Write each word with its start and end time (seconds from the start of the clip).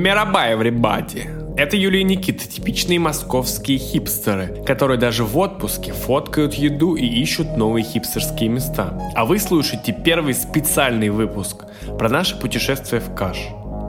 Мирабай, 0.00 0.54
everybody! 0.54 1.54
Это 1.58 1.76
Юлия 1.76 2.00
и 2.00 2.04
Никита, 2.04 2.48
типичные 2.48 2.98
московские 2.98 3.76
хипстеры, 3.76 4.64
которые 4.64 4.98
даже 4.98 5.24
в 5.26 5.36
отпуске 5.36 5.92
фоткают 5.92 6.54
еду 6.54 6.94
и 6.94 7.04
ищут 7.04 7.58
новые 7.58 7.84
хипстерские 7.84 8.48
места. 8.48 8.98
А 9.14 9.26
вы 9.26 9.38
слушаете 9.38 9.92
первый 9.92 10.32
специальный 10.32 11.10
выпуск 11.10 11.66
про 11.98 12.08
наше 12.08 12.40
путешествие 12.40 13.02
в 13.02 13.14
Каш. 13.14 13.48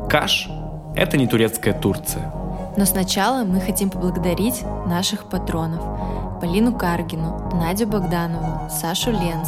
Каш– 0.10 0.50
это 0.98 1.16
не 1.16 1.28
турецкая 1.28 1.74
Турция. 1.74 2.30
Но 2.76 2.84
сначала 2.84 3.46
мы 3.46 3.62
хотим 3.62 3.90
поблагодарить 3.90 4.64
наших 4.88 5.30
патронов. 5.30 6.42
Полину 6.42 6.78
Каргину, 6.78 7.52
Надю 7.54 7.88
Богданову, 7.88 8.70
Сашу 8.70 9.12
Ленц, 9.12 9.48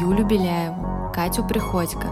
Юлю 0.00 0.24
Беляеву, 0.24 1.10
Катю 1.12 1.42
Приходько, 1.42 2.06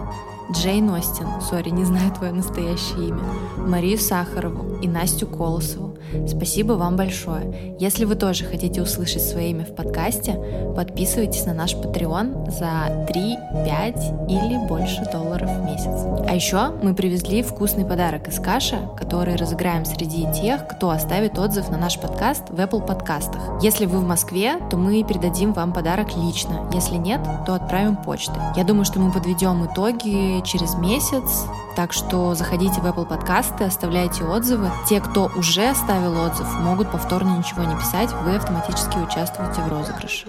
Джейн 0.51 0.89
Остин, 0.91 1.27
сори, 1.41 1.69
не 1.69 1.85
знаю 1.85 2.11
твое 2.11 2.31
настоящее 2.31 3.09
имя, 3.09 3.23
Марию 3.57 3.97
Сахарову 3.97 4.77
и 4.79 4.87
Настю 4.87 5.25
Колосову. 5.25 5.94
Спасибо 6.27 6.73
вам 6.73 6.95
большое. 6.95 7.75
Если 7.79 8.05
вы 8.05 8.15
тоже 8.15 8.45
хотите 8.45 8.81
услышать 8.81 9.23
свое 9.23 9.51
имя 9.51 9.65
в 9.65 9.75
подкасте, 9.75 10.39
подписывайтесь 10.75 11.45
на 11.45 11.53
наш 11.53 11.73
Patreon 11.73 12.51
за 12.51 13.05
3, 13.07 13.37
5 13.65 14.29
или 14.29 14.67
больше 14.67 15.07
долларов 15.11 15.49
в 15.49 15.65
месяц. 15.65 16.05
А 16.27 16.33
еще 16.33 16.71
мы 16.81 16.93
привезли 16.93 17.43
вкусный 17.43 17.85
подарок 17.85 18.27
из 18.27 18.39
Каша, 18.39 18.89
который 18.97 19.35
разыграем 19.35 19.85
среди 19.85 20.25
тех, 20.33 20.67
кто 20.67 20.89
оставит 20.89 21.37
отзыв 21.37 21.69
на 21.69 21.77
наш 21.77 21.99
подкаст 21.99 22.43
в 22.49 22.59
Apple 22.59 22.85
подкастах. 22.85 23.41
Если 23.61 23.85
вы 23.85 23.99
в 23.99 24.07
Москве, 24.07 24.59
то 24.69 24.77
мы 24.77 25.03
передадим 25.03 25.53
вам 25.53 25.73
подарок 25.73 26.15
лично. 26.15 26.69
Если 26.73 26.95
нет, 26.95 27.21
то 27.45 27.53
отправим 27.53 27.95
почтой. 27.95 28.41
Я 28.55 28.63
думаю, 28.63 28.85
что 28.85 28.99
мы 28.99 29.11
подведем 29.11 29.65
итоги 29.65 30.41
через 30.43 30.75
месяц, 30.75 31.45
так 31.75 31.93
что 31.93 32.33
заходите 32.35 32.81
в 32.81 32.85
Apple 32.85 33.05
подкасты, 33.05 33.65
оставляйте 33.65 34.23
отзывы. 34.23 34.71
Те, 34.87 35.01
кто 35.01 35.29
уже 35.35 35.67
оставил 35.69 36.17
отзыв, 36.19 36.47
могут 36.59 36.91
повторно 36.91 37.37
ничего 37.37 37.63
не 37.63 37.75
писать, 37.75 38.11
вы 38.23 38.35
автоматически 38.35 38.97
участвуете 38.97 39.61
в 39.61 39.67
розыгрыше. 39.69 40.27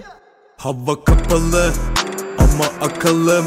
Hava 0.59 1.03
kapalı 1.03 1.73
ama 2.39 2.65
akalım 2.81 3.45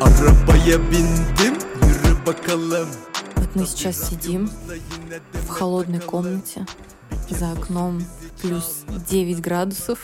Arabaya 0.00 0.78
bindim 0.90 1.54
yürü 1.82 2.26
bakalım 2.26 2.88
Вот 3.36 3.56
мы 3.56 3.66
сейчас 3.66 4.08
сидим 4.08 4.50
в 5.32 5.48
холодной 5.48 6.00
комнате, 6.00 6.64
за 7.28 7.52
окном 7.52 8.00
плюс 8.40 8.84
9 9.10 9.40
градусов, 9.40 9.98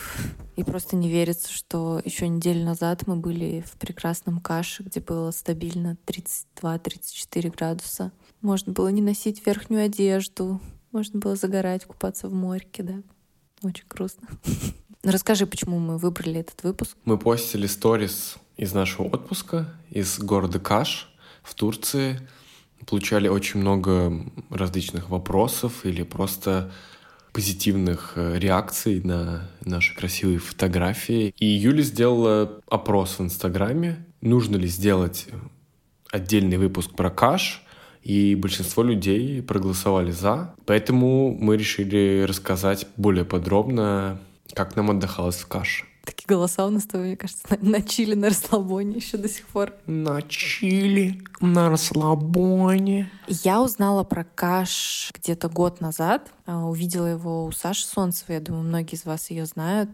и 0.55 0.63
просто 0.63 0.95
не 0.95 1.09
верится, 1.09 1.51
что 1.51 2.01
еще 2.03 2.27
неделю 2.27 2.63
назад 2.63 3.07
мы 3.07 3.15
были 3.15 3.63
в 3.65 3.77
прекрасном 3.77 4.39
каше, 4.39 4.83
где 4.83 4.99
было 4.99 5.31
стабильно 5.31 5.97
32-34 6.05 7.55
градуса. 7.55 8.11
Можно 8.41 8.73
было 8.73 8.89
не 8.89 9.01
носить 9.01 9.45
верхнюю 9.45 9.85
одежду, 9.85 10.61
можно 10.91 11.19
было 11.19 11.35
загорать, 11.35 11.85
купаться 11.85 12.27
в 12.27 12.33
морьке, 12.33 12.83
да. 12.83 12.95
Очень 13.63 13.85
грустно. 13.89 14.27
Расскажи, 15.03 15.47
почему 15.47 15.79
мы 15.79 15.97
выбрали 15.97 16.39
этот 16.41 16.63
выпуск. 16.63 16.95
Мы 17.05 17.17
постили 17.17 17.67
сторис 17.67 18.37
из 18.57 18.73
нашего 18.73 19.07
отпуска, 19.07 19.73
из 19.89 20.19
города 20.19 20.59
Каш 20.59 21.13
в 21.41 21.55
Турции. 21.55 22.19
Получали 22.85 23.27
очень 23.27 23.59
много 23.59 24.13
различных 24.49 25.09
вопросов 25.09 25.85
или 25.85 26.03
просто 26.03 26.71
позитивных 27.33 28.13
э, 28.15 28.37
реакций 28.37 29.01
на 29.03 29.49
наши 29.65 29.95
красивые 29.95 30.37
фотографии. 30.37 31.33
И 31.37 31.45
Юля 31.45 31.81
сделала 31.81 32.61
опрос 32.69 33.17
в 33.19 33.23
Инстаграме, 33.23 34.05
нужно 34.21 34.55
ли 34.55 34.67
сделать 34.67 35.27
отдельный 36.11 36.57
выпуск 36.57 36.91
про 36.95 37.09
каш, 37.09 37.63
и 38.03 38.35
большинство 38.35 38.83
людей 38.83 39.41
проголосовали 39.41 40.11
за. 40.11 40.53
Поэтому 40.65 41.35
мы 41.35 41.57
решили 41.57 42.23
рассказать 42.27 42.85
более 42.97 43.25
подробно, 43.25 44.19
как 44.53 44.75
нам 44.75 44.91
отдыхалось 44.91 45.37
в 45.37 45.47
каше. 45.47 45.85
Такие 46.05 46.27
голоса 46.27 46.65
у 46.65 46.69
нас, 46.69 46.83
то, 46.83 46.97
мне 46.97 47.15
кажется, 47.15 47.45
на, 47.49 47.69
на 47.69 47.81
чили, 47.81 48.13
на 48.13 48.27
расслабоне 48.27 48.97
еще 48.97 49.15
до 49.15 49.29
сих 49.29 49.47
пор. 49.47 49.73
На 49.85 50.21
чили, 50.21 51.23
на 51.39 51.69
расслабоне. 51.69 53.09
Я 53.27 53.61
узнала 53.61 54.03
про 54.03 54.25
каш 54.25 55.11
где-то 55.13 55.47
год 55.47 55.79
назад. 55.79 56.29
А, 56.45 56.65
Увидела 56.65 57.05
его 57.05 57.45
у 57.45 57.51
Саши 57.53 57.85
Солнцевой. 57.85 58.35
Я 58.35 58.41
думаю, 58.41 58.63
многие 58.63 58.95
из 58.95 59.05
вас 59.05 59.29
ее 59.29 59.45
знают. 59.45 59.91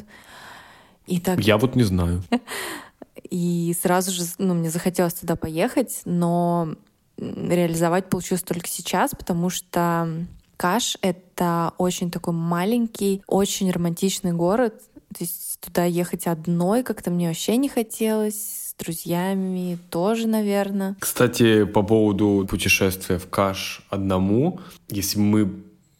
И 1.05 1.19
так 1.19 1.39
Я 1.41 1.57
вот 1.57 1.75
не 1.75 1.83
знаю. 1.83 2.23
И 3.29 3.75
сразу 3.79 4.11
же 4.11 4.23
ну, 4.39 4.55
мне 4.55 4.71
захотелось 4.71 5.13
туда 5.13 5.35
поехать, 5.35 6.01
но 6.05 6.75
реализовать 7.17 8.09
получилось 8.09 8.41
только 8.41 8.67
сейчас, 8.67 9.11
потому 9.11 9.51
что 9.51 10.25
Каш— 10.59 10.97
это 11.01 11.73
очень 11.77 12.11
такой 12.11 12.33
маленький, 12.33 13.23
очень 13.27 13.71
романтичный 13.71 14.33
город. 14.33 14.83
То 15.17 15.23
есть 15.23 15.59
туда 15.59 15.85
ехать 15.85 16.27
одной 16.27 16.83
как-то 16.83 17.11
мне 17.11 17.27
вообще 17.27 17.57
не 17.57 17.69
хотелось, 17.69 18.69
с 18.69 18.75
друзьями 18.77 19.77
тоже, 19.89 20.27
наверное. 20.27 20.95
Кстати, 20.99 21.65
по 21.65 21.83
поводу 21.83 22.47
путешествия 22.49 23.17
в 23.17 23.27
Каш 23.29 23.81
одному, 23.89 24.59
если 24.89 25.19
мы 25.19 25.51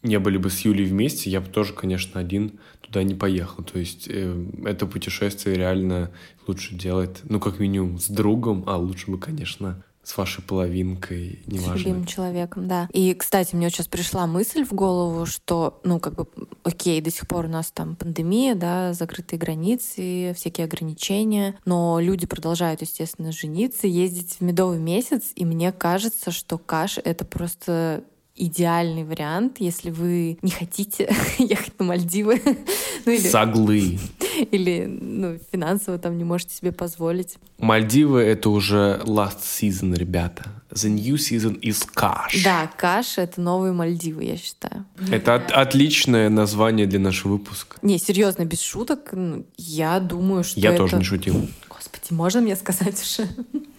не 0.02 0.18
были 0.18 0.38
бы 0.38 0.48
с 0.48 0.60
Юлей 0.60 0.86
вместе, 0.86 1.30
я 1.30 1.40
бы 1.40 1.48
тоже, 1.48 1.74
конечно, 1.74 2.20
один 2.20 2.58
туда 2.80 3.02
не 3.02 3.14
поехал. 3.14 3.62
То 3.62 3.78
есть 3.78 4.06
э, 4.08 4.46
это 4.64 4.86
путешествие 4.86 5.56
реально 5.56 6.10
лучше 6.46 6.74
делать, 6.74 7.20
ну, 7.24 7.38
как 7.38 7.58
минимум, 7.58 7.98
с 7.98 8.08
другом, 8.08 8.64
а 8.66 8.76
лучше 8.76 9.10
бы, 9.10 9.18
конечно, 9.18 9.82
с 10.10 10.16
вашей 10.16 10.42
половинкой, 10.42 11.40
С 11.46 11.52
неважно. 11.52 11.74
любимым 11.76 12.04
человеком, 12.04 12.66
да. 12.66 12.88
И, 12.92 13.14
кстати, 13.14 13.54
мне 13.54 13.66
вот 13.66 13.72
сейчас 13.72 13.86
пришла 13.86 14.26
мысль 14.26 14.64
в 14.64 14.72
голову, 14.72 15.24
что, 15.24 15.80
ну, 15.84 16.00
как 16.00 16.14
бы, 16.14 16.26
окей, 16.64 17.00
до 17.00 17.10
сих 17.12 17.28
пор 17.28 17.44
у 17.44 17.48
нас 17.48 17.70
там 17.70 17.94
пандемия, 17.94 18.56
да, 18.56 18.92
закрытые 18.92 19.38
границы, 19.38 20.34
всякие 20.36 20.64
ограничения, 20.64 21.56
но 21.64 22.00
люди 22.00 22.26
продолжают, 22.26 22.80
естественно, 22.82 23.30
жениться, 23.30 23.86
ездить 23.86 24.36
в 24.38 24.40
медовый 24.40 24.78
месяц, 24.80 25.30
и 25.36 25.44
мне 25.44 25.70
кажется, 25.70 26.32
что 26.32 26.58
каш— 26.58 26.98
это 27.04 27.24
просто 27.24 28.02
идеальный 28.40 29.04
вариант, 29.04 29.56
если 29.58 29.90
вы 29.90 30.38
не 30.42 30.50
хотите 30.50 31.14
ехать 31.38 31.78
на 31.78 31.84
Мальдивы, 31.86 32.40
ну 33.06 33.12
или, 33.12 33.28
Соглы. 33.28 33.98
или 34.50 34.86
ну, 34.86 35.38
финансово 35.52 35.98
там 35.98 36.16
не 36.16 36.24
можете 36.24 36.54
себе 36.54 36.72
позволить. 36.72 37.36
Мальдивы— 37.58 38.20
это 38.22 38.50
уже 38.50 39.00
last 39.04 39.40
season, 39.42 39.94
ребята. 39.96 40.44
The 40.70 40.88
new 40.88 41.14
season 41.16 41.60
is 41.60 41.84
Каш. 41.92 42.42
Да, 42.44 42.70
каш— 42.76 43.06
это 43.18 43.40
новые 43.40 43.72
Мальдивы, 43.72 44.24
я 44.24 44.36
считаю. 44.36 44.86
Это 45.10 45.34
от- 45.34 45.50
отличное 45.50 46.28
название 46.28 46.86
для 46.86 47.00
нашего 47.00 47.32
выпуска. 47.32 47.76
Не, 47.82 47.98
серьезно, 47.98 48.44
без 48.44 48.60
шуток, 48.60 49.10
ну, 49.12 49.44
я 49.56 50.00
думаю, 50.00 50.44
что 50.44 50.60
Я 50.60 50.70
это... 50.70 50.78
тоже 50.78 50.96
не 50.96 51.04
шутил. 51.04 51.48
Господи, 51.68 52.04
можно 52.10 52.40
мне 52.40 52.56
сказать 52.56 53.00
уже? 53.02 53.28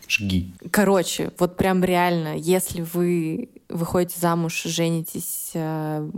Жги. 0.08 0.52
Короче, 0.72 1.32
вот 1.40 1.56
прям 1.56 1.84
реально, 1.84 2.36
если 2.38 2.86
вы 2.94 3.50
выходите 3.72 4.20
замуж, 4.20 4.64
женитесь 4.64 5.52
э, 5.54 6.10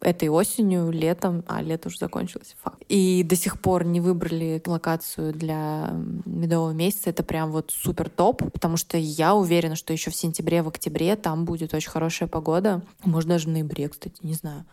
этой 0.00 0.28
осенью, 0.28 0.90
летом, 0.90 1.44
а 1.46 1.62
лето 1.62 1.88
уже 1.88 1.98
закончилось, 1.98 2.56
факт, 2.62 2.82
и 2.88 3.22
до 3.22 3.36
сих 3.36 3.60
пор 3.60 3.84
не 3.84 4.00
выбрали 4.00 4.62
локацию 4.64 5.32
для 5.32 5.90
медового 6.24 6.72
месяца, 6.72 7.10
это 7.10 7.22
прям 7.22 7.50
вот 7.50 7.70
супер 7.70 8.08
топ, 8.08 8.42
потому 8.52 8.76
что 8.76 8.96
я 8.96 9.34
уверена, 9.34 9.76
что 9.76 9.92
еще 9.92 10.10
в 10.10 10.14
сентябре, 10.14 10.62
в 10.62 10.68
октябре 10.68 11.16
там 11.16 11.44
будет 11.44 11.74
очень 11.74 11.90
хорошая 11.90 12.28
погода, 12.28 12.82
может 13.04 13.28
даже 13.28 13.48
в 13.48 13.50
ноябре, 13.50 13.88
кстати, 13.88 14.16
не 14.22 14.34
знаю. 14.34 14.64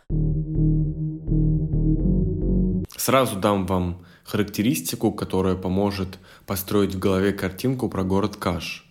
Сразу 2.96 3.38
дам 3.38 3.66
вам 3.66 4.06
характеристику, 4.24 5.12
которая 5.12 5.56
поможет 5.56 6.20
построить 6.46 6.96
в 6.96 7.00
голове 7.00 7.34
картинку 7.34 7.90
про 7.90 8.04
город 8.04 8.36
Каш. 8.36 8.86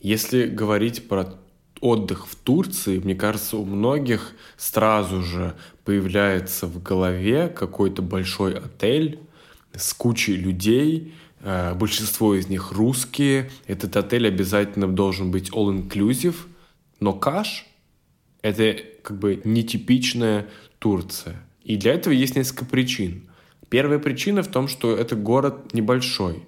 Если 0.00 0.46
говорить 0.46 1.08
про 1.08 1.38
отдых 1.80 2.26
в 2.26 2.36
Турции, 2.36 2.98
мне 2.98 3.14
кажется, 3.14 3.56
у 3.56 3.64
многих 3.64 4.32
сразу 4.56 5.22
же 5.22 5.54
появляется 5.84 6.66
в 6.66 6.82
голове 6.82 7.48
какой-то 7.48 8.02
большой 8.02 8.54
отель 8.54 9.20
с 9.74 9.92
кучей 9.92 10.36
людей, 10.36 11.14
э, 11.40 11.74
большинство 11.74 12.34
из 12.34 12.48
них 12.48 12.72
русские. 12.72 13.50
Этот 13.66 13.96
отель 13.96 14.26
обязательно 14.26 14.88
должен 14.88 15.30
быть 15.30 15.50
all-inclusive, 15.50 16.36
но 17.00 17.12
Каш— 17.12 17.66
это 18.42 18.76
как 19.02 19.18
бы 19.18 19.40
нетипичная 19.44 20.46
Турция. 20.78 21.36
И 21.62 21.76
для 21.76 21.94
этого 21.94 22.12
есть 22.12 22.36
несколько 22.36 22.64
причин. 22.64 23.28
Первая 23.68 23.98
причина 23.98 24.42
в 24.42 24.48
том, 24.48 24.68
что 24.68 24.96
это 24.96 25.16
город 25.16 25.74
небольшой. 25.74 26.44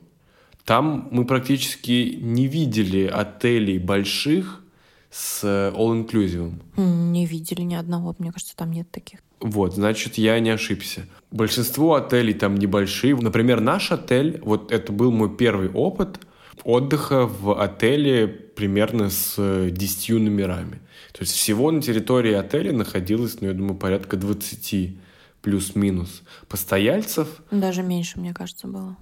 Там 0.65 1.09
мы 1.11 1.25
практически 1.25 2.19
не 2.21 2.47
видели 2.47 3.07
отелей 3.07 3.79
больших 3.79 4.63
с 5.11 5.41
э, 5.45 5.73
all-inclusive. 5.77 6.53
Не 6.77 7.27
видели 7.27 7.63
ни 7.63 7.75
одного, 7.75 8.15
мне 8.19 8.33
кажется, 8.33 8.57
там 8.57 8.71
нет 8.73 8.91
таких. 8.91 9.21
Вот, 9.41 9.75
значит, 9.75 10.19
я 10.19 10.39
не 10.41 10.51
ошибся. 10.51 11.07
Большинство 11.31 11.95
отелей 11.95 12.35
там 12.35 12.57
небольшие. 12.57 13.15
Например, 13.17 13.61
наш 13.61 13.93
отель, 13.93 14.41
вот 14.43 14.73
это 14.73 14.93
был 14.93 15.13
мой 15.13 15.35
первый 15.35 15.71
опыт, 15.71 16.21
отдыха 16.65 17.27
в 17.27 17.61
отеле 17.61 18.27
примерно 18.27 19.11
с 19.11 19.37
10 19.71 20.11
номерами. 20.11 20.81
То 21.13 21.23
есть 21.23 21.33
всего 21.33 21.71
на 21.71 21.81
территории 21.81 22.33
отеля 22.35 22.73
находилось, 22.73 23.41
ну, 23.41 23.49
я 23.49 23.55
думаю, 23.55 23.77
порядка 23.77 24.17
20 24.17 24.97
плюс-минус 25.43 26.23
постояльцев. 26.49 27.43
Даже 27.51 27.83
меньше, 27.83 28.19
мне 28.21 28.35
кажется, 28.35 28.67
было. 28.67 28.97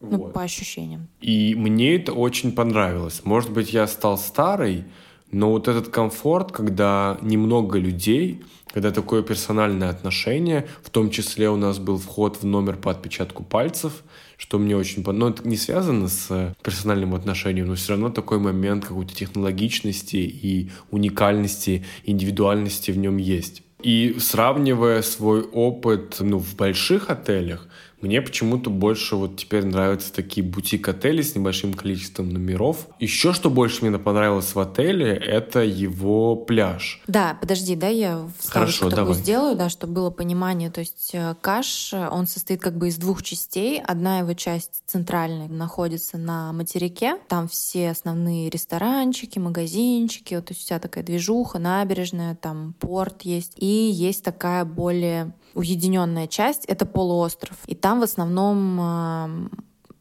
Ну, 0.00 0.18
Вот. 0.18 0.32
по 0.32 0.42
ощущениям. 0.42 1.08
И 1.20 1.54
мне 1.56 1.96
это 1.96 2.12
очень 2.12 2.52
понравилось. 2.52 3.22
Может 3.24 3.50
быть, 3.50 3.72
я 3.72 3.86
стал 3.88 4.16
старый, 4.16 4.84
но 5.30 5.50
вот 5.50 5.68
этот 5.68 5.88
комфорт, 5.88 6.52
когда 6.52 7.18
немного 7.20 7.78
людей, 7.78 8.42
когда 8.72 8.90
такое 8.90 9.22
персональное 9.22 9.90
отношение, 9.90 10.66
в 10.82 10.90
том 10.90 11.10
числе 11.10 11.50
у 11.50 11.56
нас 11.56 11.78
был 11.78 11.98
вход 11.98 12.38
в 12.42 12.44
номер 12.44 12.76
по 12.76 12.90
отпечатку 12.90 13.44
пальцев, 13.44 14.04
что 14.36 14.58
мне 14.58 14.76
очень 14.76 15.04
понравилось. 15.04 15.38
Но 15.38 15.40
это 15.40 15.48
не 15.48 15.56
связано 15.56 16.08
с 16.08 16.54
персональным 16.62 17.14
отношением, 17.14 17.66
но 17.66 17.74
все 17.74 17.92
равно 17.92 18.10
такой 18.10 18.38
момент 18.38 18.86
какой-то 18.86 19.14
технологичности 19.14 20.16
и 20.16 20.70
уникальности, 20.90 21.84
индивидуальности 22.04 22.90
в 22.90 22.98
нем 22.98 23.16
есть. 23.18 23.62
И 23.82 24.16
сравнивая 24.18 25.02
свой 25.02 25.42
опыт 25.42 26.16
ну, 26.20 26.38
в 26.38 26.56
больших 26.56 27.10
отелях, 27.10 27.68
мне 28.00 28.22
почему-то 28.22 28.70
больше 28.70 29.16
вот 29.16 29.36
теперь 29.36 29.64
нравятся 29.64 30.12
такие 30.12 30.46
бутик-отели 30.46 31.20
с 31.20 31.34
небольшим 31.34 31.74
количеством 31.74 32.28
номеров. 32.28 32.86
Еще 33.00 33.32
что 33.32 33.50
больше 33.50 33.84
мне 33.84 33.98
понравилось 33.98 34.54
в 34.54 34.60
отеле, 34.60 35.12
это 35.14 35.60
его 35.60 36.36
пляж. 36.36 37.02
Да, 37.08 37.36
подожди, 37.40 37.74
да, 37.74 37.88
я 37.88 38.28
Хорошо, 38.46 38.90
такую 38.90 39.14
сделаю, 39.14 39.56
да, 39.56 39.68
чтобы 39.68 39.94
было 39.94 40.10
понимание. 40.10 40.70
То 40.70 40.80
есть 40.80 41.10
э, 41.12 41.34
каш, 41.40 41.92
э, 41.92 42.08
он 42.08 42.26
состоит 42.26 42.60
как 42.60 42.76
бы 42.76 42.88
из 42.88 42.96
двух 42.96 43.22
частей. 43.22 43.80
Одна 43.80 44.20
его 44.20 44.32
часть 44.34 44.82
центральная 44.86 45.48
находится 45.48 46.18
на 46.18 46.52
материке. 46.52 47.16
Там 47.28 47.48
все 47.48 47.90
основные 47.90 48.48
ресторанчики, 48.48 49.38
магазинчики, 49.38 50.34
вот, 50.34 50.46
то 50.46 50.52
есть 50.52 50.64
вся 50.64 50.78
такая 50.78 51.02
движуха, 51.02 51.58
набережная, 51.58 52.36
там 52.36 52.74
порт 52.78 53.22
есть. 53.22 53.54
И 53.56 53.66
есть 53.66 54.22
такая 54.22 54.64
более 54.64 55.32
уединенная 55.54 56.26
часть, 56.26 56.64
это 56.66 56.86
полуостров. 56.86 57.56
И 57.66 57.74
там 57.74 58.00
в 58.00 58.02
основном 58.02 58.80
э, 58.80 59.48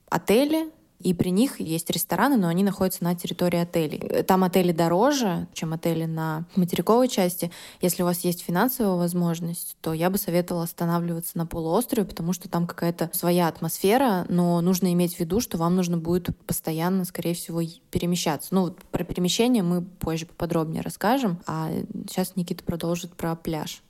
отели, 0.09 0.71
и 0.99 1.13
при 1.13 1.29
них 1.29 1.59
есть 1.59 1.89
рестораны, 1.91 2.37
но 2.37 2.47
они 2.47 2.63
находятся 2.63 3.03
на 3.03 3.15
территории 3.15 3.59
отелей. 3.59 4.23
Там 4.23 4.43
отели 4.43 4.71
дороже, 4.71 5.47
чем 5.53 5.73
отели 5.73 6.05
на 6.05 6.45
материковой 6.55 7.07
части. 7.07 7.51
Если 7.81 8.01
у 8.01 8.05
вас 8.05 8.21
есть 8.21 8.41
финансовая 8.41 8.97
возможность, 8.97 9.77
то 9.81 9.93
я 9.93 10.09
бы 10.09 10.17
советовала 10.17 10.63
останавливаться 10.63 11.37
на 11.37 11.45
полуострове, 11.45 12.07
потому 12.07 12.33
что 12.33 12.49
там 12.49 12.65
какая-то 12.65 13.11
своя 13.13 13.47
атмосфера, 13.47 14.25
но 14.29 14.59
нужно 14.61 14.91
иметь 14.93 15.15
в 15.15 15.19
виду, 15.19 15.39
что 15.39 15.57
вам 15.57 15.75
нужно 15.75 15.97
будет 15.97 16.35
постоянно, 16.45 17.05
скорее 17.05 17.35
всего, 17.35 17.61
перемещаться. 17.91 18.53
Ну, 18.55 18.61
вот 18.61 18.83
про 18.85 19.03
перемещение 19.03 19.61
мы 19.61 19.83
позже 19.83 20.25
поподробнее 20.25 20.81
расскажем, 20.81 21.39
а 21.45 21.71
сейчас 22.07 22.35
Никита 22.35 22.63
продолжит 22.63 23.13
про 23.13 23.35
пляж. 23.35 23.83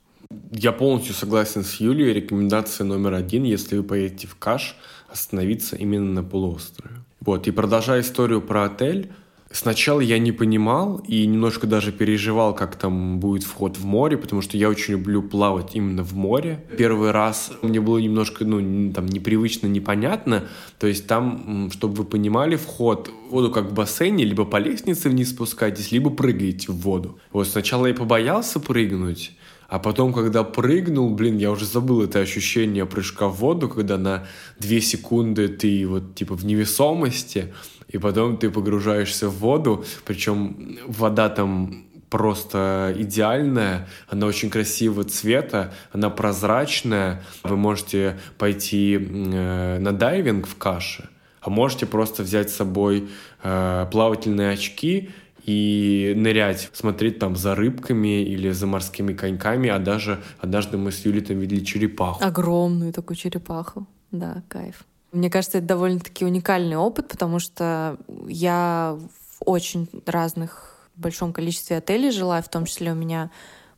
Я 0.52 0.72
полностью 0.72 1.14
согласен 1.14 1.64
с 1.64 1.76
Юлией. 1.76 2.12
Рекомендация 2.12 2.84
номер 2.84 3.14
один, 3.14 3.44
если 3.44 3.78
вы 3.78 3.82
поедете 3.82 4.26
в 4.26 4.36
Каш, 4.36 4.76
остановиться 5.08 5.76
именно 5.76 6.12
на 6.12 6.22
полуострове. 6.22 6.96
Вот, 7.20 7.48
и 7.48 7.50
продолжая 7.50 8.02
историю 8.02 8.42
про 8.42 8.64
отель, 8.64 9.10
Сначала 9.50 10.00
я 10.00 10.18
не 10.18 10.30
понимал 10.30 10.98
и 11.08 11.26
немножко 11.26 11.66
даже 11.66 11.90
переживал, 11.90 12.54
как 12.54 12.76
там 12.76 13.18
будет 13.18 13.44
вход 13.44 13.78
в 13.78 13.84
море, 13.86 14.18
потому 14.18 14.42
что 14.42 14.58
я 14.58 14.68
очень 14.68 14.92
люблю 14.92 15.22
плавать 15.22 15.74
именно 15.74 16.04
в 16.04 16.14
море. 16.14 16.62
Первый 16.76 17.12
раз 17.12 17.52
мне 17.62 17.80
было 17.80 17.96
немножко, 17.96 18.44
ну, 18.44 18.92
там, 18.92 19.06
непривычно, 19.06 19.66
непонятно. 19.66 20.44
То 20.78 20.86
есть 20.86 21.06
там, 21.06 21.70
чтобы 21.72 21.94
вы 21.94 22.04
понимали, 22.04 22.56
вход 22.56 23.10
в 23.28 23.30
воду 23.32 23.50
как 23.50 23.70
в 23.70 23.72
бассейне, 23.72 24.24
либо 24.24 24.44
по 24.44 24.58
лестнице 24.58 25.08
вниз 25.08 25.30
спускаетесь, 25.30 25.92
либо 25.92 26.10
прыгаете 26.10 26.70
в 26.70 26.76
воду. 26.76 27.18
Вот 27.32 27.48
сначала 27.48 27.86
я 27.86 27.94
побоялся 27.94 28.60
прыгнуть, 28.60 29.32
а 29.68 29.78
потом, 29.78 30.14
когда 30.14 30.44
прыгнул, 30.44 31.10
блин, 31.10 31.36
я 31.36 31.50
уже 31.50 31.66
забыл 31.66 32.02
это 32.02 32.20
ощущение 32.20 32.86
прыжка 32.86 33.28
в 33.28 33.36
воду, 33.36 33.68
когда 33.68 33.98
на 33.98 34.26
две 34.58 34.80
секунды 34.80 35.48
ты 35.48 35.86
вот 35.86 36.14
типа 36.14 36.34
в 36.34 36.46
невесомости, 36.46 37.52
и 37.88 37.98
потом 37.98 38.38
ты 38.38 38.50
погружаешься 38.50 39.28
в 39.28 39.38
воду, 39.38 39.84
причем 40.06 40.78
вода 40.86 41.28
там 41.28 41.84
просто 42.08 42.94
идеальная, 42.96 43.86
она 44.08 44.26
очень 44.26 44.48
красивого 44.48 45.04
цвета, 45.04 45.74
она 45.92 46.08
прозрачная, 46.08 47.22
вы 47.42 47.56
можете 47.58 48.18
пойти 48.38 48.94
э, 48.96 49.78
на 49.78 49.92
дайвинг 49.92 50.46
в 50.46 50.56
каше, 50.56 51.10
а 51.42 51.50
можете 51.50 51.84
просто 51.84 52.22
взять 52.22 52.48
с 52.48 52.56
собой 52.56 53.10
э, 53.42 53.86
плавательные 53.92 54.52
очки 54.52 55.10
и 55.48 56.12
нырять, 56.14 56.68
смотреть 56.74 57.18
там 57.18 57.34
за 57.34 57.54
рыбками 57.54 58.22
или 58.22 58.50
за 58.50 58.66
морскими 58.66 59.14
коньками, 59.14 59.70
а 59.70 59.78
даже 59.78 60.22
однажды 60.40 60.76
мы 60.76 60.92
с 60.92 61.06
Юлей 61.06 61.22
там 61.22 61.38
видели 61.38 61.64
черепаху. 61.64 62.22
Огромную 62.22 62.92
такую 62.92 63.16
черепаху. 63.16 63.86
Да, 64.10 64.42
кайф. 64.48 64.84
Мне 65.10 65.30
кажется, 65.30 65.58
это 65.58 65.66
довольно-таки 65.68 66.26
уникальный 66.26 66.76
опыт, 66.76 67.08
потому 67.08 67.38
что 67.38 67.96
я 68.26 68.98
в 68.98 69.42
очень 69.50 69.88
разных 70.04 70.76
большом 70.96 71.32
количестве 71.32 71.78
отелей 71.78 72.10
жила, 72.10 72.42
в 72.42 72.50
том 72.50 72.66
числе 72.66 72.92
у 72.92 72.94
меня 72.94 73.30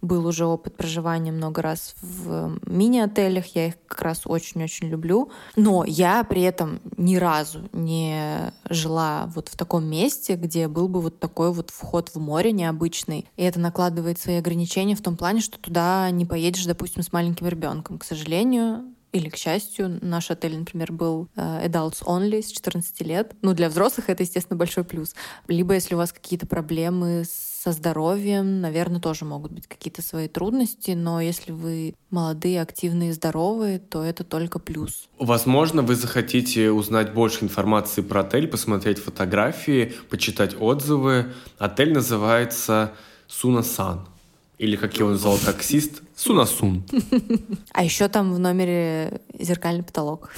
был 0.03 0.27
уже 0.27 0.47
опыт 0.47 0.77
проживания 0.77 1.33
много 1.33 1.63
раз 1.63 1.95
в 2.01 2.59
мини-отелях, 2.67 3.47
я 3.55 3.69
их 3.69 3.75
как 3.87 4.03
раз 4.03 4.23
очень-очень 4.25 4.89
люблю. 4.89 5.31
Но 5.57 5.85
я 5.85 6.25
при 6.25 6.43
этом 6.43 6.81
ни 6.97 7.17
разу 7.17 7.69
не 7.73 8.53
жила 8.69 9.31
вот 9.35 9.49
в 9.49 9.57
таком 9.57 9.85
месте, 9.85 10.37
где 10.37 10.69
был 10.69 10.89
бы 10.89 11.01
вот 11.01 11.21
такой 11.21 11.53
вот 11.53 11.71
вход 11.71 12.11
в 12.15 12.19
море 12.19 12.53
необычный. 12.53 13.27
И 13.37 13.43
это 13.43 13.61
накладывает 13.61 14.19
свои 14.19 14.37
ограничения 14.37 14.97
в 14.97 15.03
том 15.03 15.17
плане, 15.17 15.41
что 15.41 15.59
туда 15.59 16.11
не 16.11 16.25
поедешь, 16.25 16.65
допустим, 16.65 17.03
с 17.03 17.13
маленьким 17.13 17.47
ребенком. 17.47 17.99
К 17.99 18.05
сожалению, 18.05 18.85
или, 19.13 19.29
к 19.29 19.37
счастью, 19.37 19.99
наш 20.03 20.31
отель, 20.31 20.57
например, 20.57 20.93
был 20.93 21.29
э, 21.35 21.67
adults 21.67 22.05
only 22.05 22.43
с 22.43 22.53
14 22.53 23.01
лет. 23.03 23.35
Ну, 23.43 23.55
для 23.55 23.69
взрослых 23.69 24.09
это, 24.09 24.23
естественно, 24.23 24.57
большой 24.57 24.85
плюс. 24.85 25.15
Либо, 25.49 25.75
если 25.75 25.95
у 25.95 25.99
вас 25.99 26.13
какие-то 26.13 26.47
проблемы 26.47 27.25
со 27.63 27.73
здоровьем, 27.73 28.63
наверное, 28.63 29.01
тоже 29.01 29.27
могут 29.27 29.53
быть 29.53 29.67
какие-то 29.67 30.01
свои 30.01 30.29
трудности, 30.29 30.93
но 30.93 31.21
если 31.21 31.53
вы 31.53 31.95
молодые, 32.09 32.63
активные, 32.63 33.13
здоровые, 33.13 33.79
то 33.79 34.03
это 34.03 34.25
только 34.25 34.59
плюс. 34.59 35.11
Возможно, 35.19 35.83
вы 35.83 35.95
захотите 35.95 36.71
узнать 36.71 37.13
больше 37.13 37.45
информации 37.45 38.01
про 38.01 38.21
отель, 38.21 38.49
посмотреть 38.49 38.99
фотографии, 38.99 39.93
почитать 40.09 40.57
отзывы. 40.59 41.35
Отель 41.59 41.93
называется 41.93 42.95
Сунасан. 43.27 44.09
Или, 44.57 44.77
как 44.77 44.97
его 44.97 45.11
назвал 45.11 45.37
таксист, 45.37 46.03
Сунасун. 46.17 46.85
А 47.75 47.85
еще 47.85 48.09
там 48.09 48.33
в 48.33 48.39
номере 48.39 49.21
зеркальный 49.39 49.83
потолок. 49.83 50.31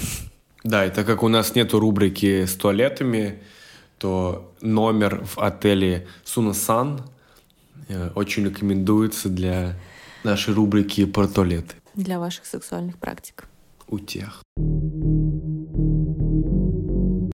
Да, 0.64 0.85
и 0.87 0.90
так 0.90 1.06
как 1.06 1.23
у 1.23 1.28
нас 1.28 1.54
нету 1.54 1.78
рубрики 1.78 2.47
с 2.47 2.56
туалетами, 2.56 3.40
то 3.99 4.52
номер 4.61 5.25
в 5.25 5.38
отеле 5.38 6.08
Сунасан 6.25 7.12
очень 8.14 8.44
рекомендуется 8.44 9.28
для 9.28 9.76
нашей 10.25 10.54
рубрики 10.54 11.04
про 11.04 11.26
туалеты. 11.26 11.75
Для 11.94 12.18
ваших 12.18 12.46
сексуальных 12.46 12.99
практик. 12.99 13.46
Утех. 13.88 14.42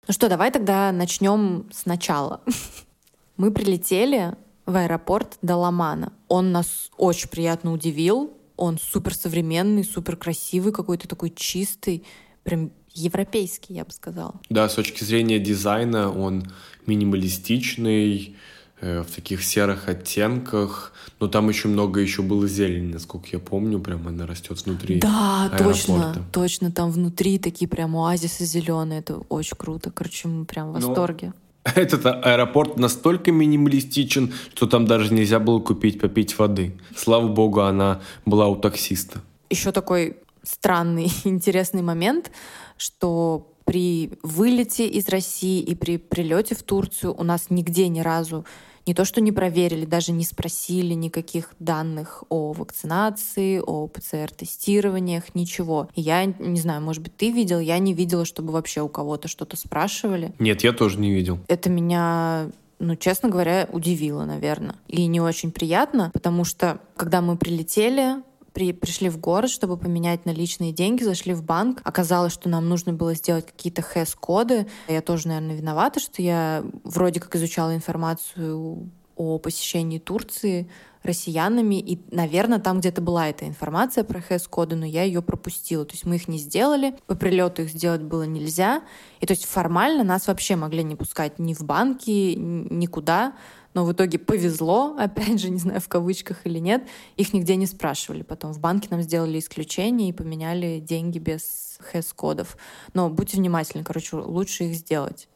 Ну 0.07 0.13
что, 0.13 0.29
давай 0.29 0.51
тогда 0.51 0.91
начнем 0.91 1.67
сначала. 1.71 2.41
Мы 3.37 3.51
прилетели 3.51 4.33
в 4.65 4.75
аэропорт 4.75 5.37
Даламана. 5.41 6.13
Он 6.27 6.51
нас 6.51 6.91
очень 6.97 7.29
приятно 7.29 7.73
удивил. 7.73 8.33
Он 8.55 8.79
супер 8.79 9.13
современный, 9.13 9.83
супер 9.83 10.15
красивый, 10.15 10.73
какой-то 10.73 11.07
такой 11.07 11.29
чистый, 11.29 12.03
прям 12.43 12.71
европейский, 12.93 13.75
я 13.75 13.85
бы 13.85 13.91
сказала. 13.91 14.39
Да, 14.49 14.67
с 14.67 14.73
точки 14.73 15.03
зрения 15.03 15.39
дизайна 15.39 16.11
он 16.11 16.51
минималистичный, 16.87 18.35
э, 18.35 18.35
в 18.81 19.05
таких 19.15 19.43
серых 19.43 19.87
оттенках, 19.87 20.93
но 21.19 21.27
там 21.27 21.49
еще 21.49 21.67
много 21.67 21.99
еще 21.99 22.21
было 22.21 22.47
зелени, 22.47 22.93
насколько 22.93 23.27
я 23.31 23.39
помню, 23.39 23.79
прям 23.79 24.07
она 24.07 24.27
растет 24.27 24.63
внутри. 24.65 24.99
Да, 24.99 25.49
точно, 25.57 25.95
аэропорта. 25.95 26.23
точно. 26.31 26.71
Там 26.71 26.91
внутри 26.91 27.39
такие 27.39 27.67
прям 27.67 27.95
оазисы 27.95 28.45
зеленые. 28.45 28.99
Это 28.99 29.17
очень 29.29 29.57
круто. 29.57 29.89
Короче, 29.89 30.27
мы 30.27 30.45
прям 30.45 30.71
в 30.73 30.79
Ну, 30.79 30.87
восторге. 30.87 31.33
Этот 31.63 32.05
а- 32.05 32.21
аэропорт 32.21 32.77
настолько 32.77 33.31
минималистичен, 33.31 34.31
что 34.53 34.67
там 34.67 34.85
даже 34.85 35.11
нельзя 35.13 35.39
было 35.39 35.59
купить 35.59 35.99
попить 35.99 36.37
воды. 36.37 36.77
Слава 36.95 37.27
богу, 37.27 37.61
она 37.61 38.01
была 38.25 38.47
у 38.47 38.55
таксиста. 38.55 39.21
Еще 39.49 39.71
такой 39.71 40.17
странный, 40.43 41.11
интересный 41.23 41.81
момент, 41.81 42.29
что 42.77 43.51
при 43.67 44.11
вылете 44.23 44.87
из 44.87 45.09
России 45.09 45.61
и 45.61 45.75
при 45.75 45.97
прилете 45.97 46.55
в 46.55 46.63
Турцию 46.63 47.13
у 47.13 47.23
нас 47.23 47.47
нигде 47.49 47.89
ни 47.89 47.99
разу 47.99 48.45
не 48.87 48.93
то 48.93 49.03
что 49.03 49.19
не 49.19 49.33
проверили, 49.33 49.85
даже 49.85 50.13
не 50.13 50.23
спросили 50.23 50.93
никаких 50.93 51.53
данных 51.59 52.23
о 52.29 52.53
вакцинации, 52.53 53.59
о 53.59 53.87
ПЦР-тестированиях, 53.87 55.35
ничего. 55.35 55.89
И 55.93 56.01
я 56.01 56.23
не 56.23 56.59
знаю, 56.59 56.81
может 56.81 57.03
быть, 57.03 57.15
ты 57.17 57.29
видел, 57.29 57.59
я 57.59 57.79
не 57.79 57.93
видела, 57.93 58.23
чтобы 58.23 58.53
вообще 58.53 58.81
у 58.81 58.87
кого-то 58.87 59.27
что-то 59.27 59.57
спрашивали. 59.57 60.33
Нет, 60.39 60.63
я 60.63 60.71
тоже 60.71 60.99
не 60.99 61.11
видел. 61.11 61.39
Это 61.49 61.69
меня 61.69 62.49
ну, 62.79 62.95
честно 62.95 63.27
говоря, 63.27 63.67
удивило, 63.71 64.23
наверное. 64.25 64.75
И 64.87 65.07
не 65.07 65.19
очень 65.19 65.51
приятно, 65.51 66.11
потому 66.13 66.43
что, 66.43 66.79
когда 66.95 67.21
мы 67.21 67.35
прилетели, 67.35 68.17
при, 68.57 68.73
пришли 68.73 69.07
в 69.09 69.19
город, 69.19 69.51
чтобы 69.51 69.77
поменять 69.77 70.25
наличные 70.25 70.71
деньги, 70.71 71.03
зашли 71.03 71.35
в 71.35 71.43
банк. 71.43 71.79
Оказалось, 71.83 72.33
что 72.33 72.49
нам 72.49 72.67
нужно 72.67 72.91
было 72.91 73.13
сделать 73.13 73.45
какие-то 73.45 73.83
хэс-коды. 73.83 74.65
Я 74.87 75.01
тоже, 75.01 75.27
наверное, 75.27 75.55
виновата, 75.55 75.99
что 75.99 76.23
я 76.23 76.65
вроде 76.83 77.19
как 77.19 77.35
изучала 77.35 77.75
информацию 77.75 78.89
о 79.15 79.37
посещении 79.37 79.99
Турции 79.99 80.71
россиянами, 81.03 81.75
и, 81.75 82.01
наверное, 82.09 82.57
там 82.57 82.79
где-то 82.79 82.99
была 82.99 83.29
эта 83.29 83.47
информация 83.47 84.03
про 84.03 84.21
хэс-коды, 84.21 84.75
но 84.75 84.87
я 84.87 85.03
ее 85.03 85.21
пропустила. 85.21 85.85
То 85.85 85.93
есть 85.93 86.05
мы 86.05 86.15
их 86.15 86.27
не 86.27 86.39
сделали, 86.39 86.95
по 87.05 87.13
прилету 87.13 87.61
их 87.61 87.69
сделать 87.69 88.01
было 88.01 88.23
нельзя. 88.23 88.81
И 89.19 89.27
то 89.27 89.33
есть 89.33 89.45
формально 89.45 90.03
нас 90.03 90.25
вообще 90.25 90.55
могли 90.55 90.83
не 90.83 90.95
пускать 90.95 91.37
ни 91.37 91.53
в 91.53 91.61
банки, 91.61 92.33
никуда 92.35 93.35
но 93.73 93.85
в 93.85 93.91
итоге 93.91 94.19
повезло, 94.19 94.95
опять 94.99 95.39
же, 95.39 95.49
не 95.49 95.59
знаю, 95.59 95.81
в 95.81 95.87
кавычках 95.87 96.45
или 96.45 96.59
нет, 96.59 96.87
их 97.15 97.33
нигде 97.33 97.55
не 97.55 97.65
спрашивали. 97.65 98.23
Потом 98.23 98.53
в 98.53 98.59
банке 98.59 98.87
нам 98.91 99.01
сделали 99.01 99.39
исключение 99.39 100.09
и 100.09 100.13
поменяли 100.13 100.79
деньги 100.79 101.19
без 101.19 101.79
хэс-кодов. 101.91 102.57
Но 102.93 103.09
будьте 103.09 103.37
внимательны, 103.37 103.83
короче, 103.83 104.15
лучше 104.15 104.65
их 104.65 104.75
сделать 104.75 105.27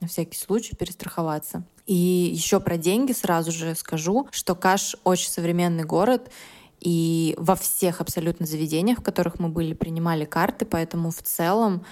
на 0.00 0.08
всякий 0.08 0.38
случай 0.38 0.74
перестраховаться. 0.74 1.64
И 1.86 1.94
еще 1.94 2.60
про 2.60 2.76
деньги 2.76 3.12
сразу 3.12 3.52
же 3.52 3.74
скажу, 3.74 4.28
что 4.30 4.54
Каш 4.54 4.96
очень 5.04 5.28
современный 5.28 5.84
город, 5.84 6.30
и 6.80 7.34
во 7.36 7.56
всех 7.56 8.00
абсолютно 8.00 8.46
заведениях, 8.46 9.00
в 9.00 9.02
которых 9.02 9.38
мы 9.38 9.50
были, 9.50 9.74
принимали 9.74 10.24
карты, 10.24 10.64
поэтому 10.64 11.10
в 11.10 11.22
целом 11.22 11.84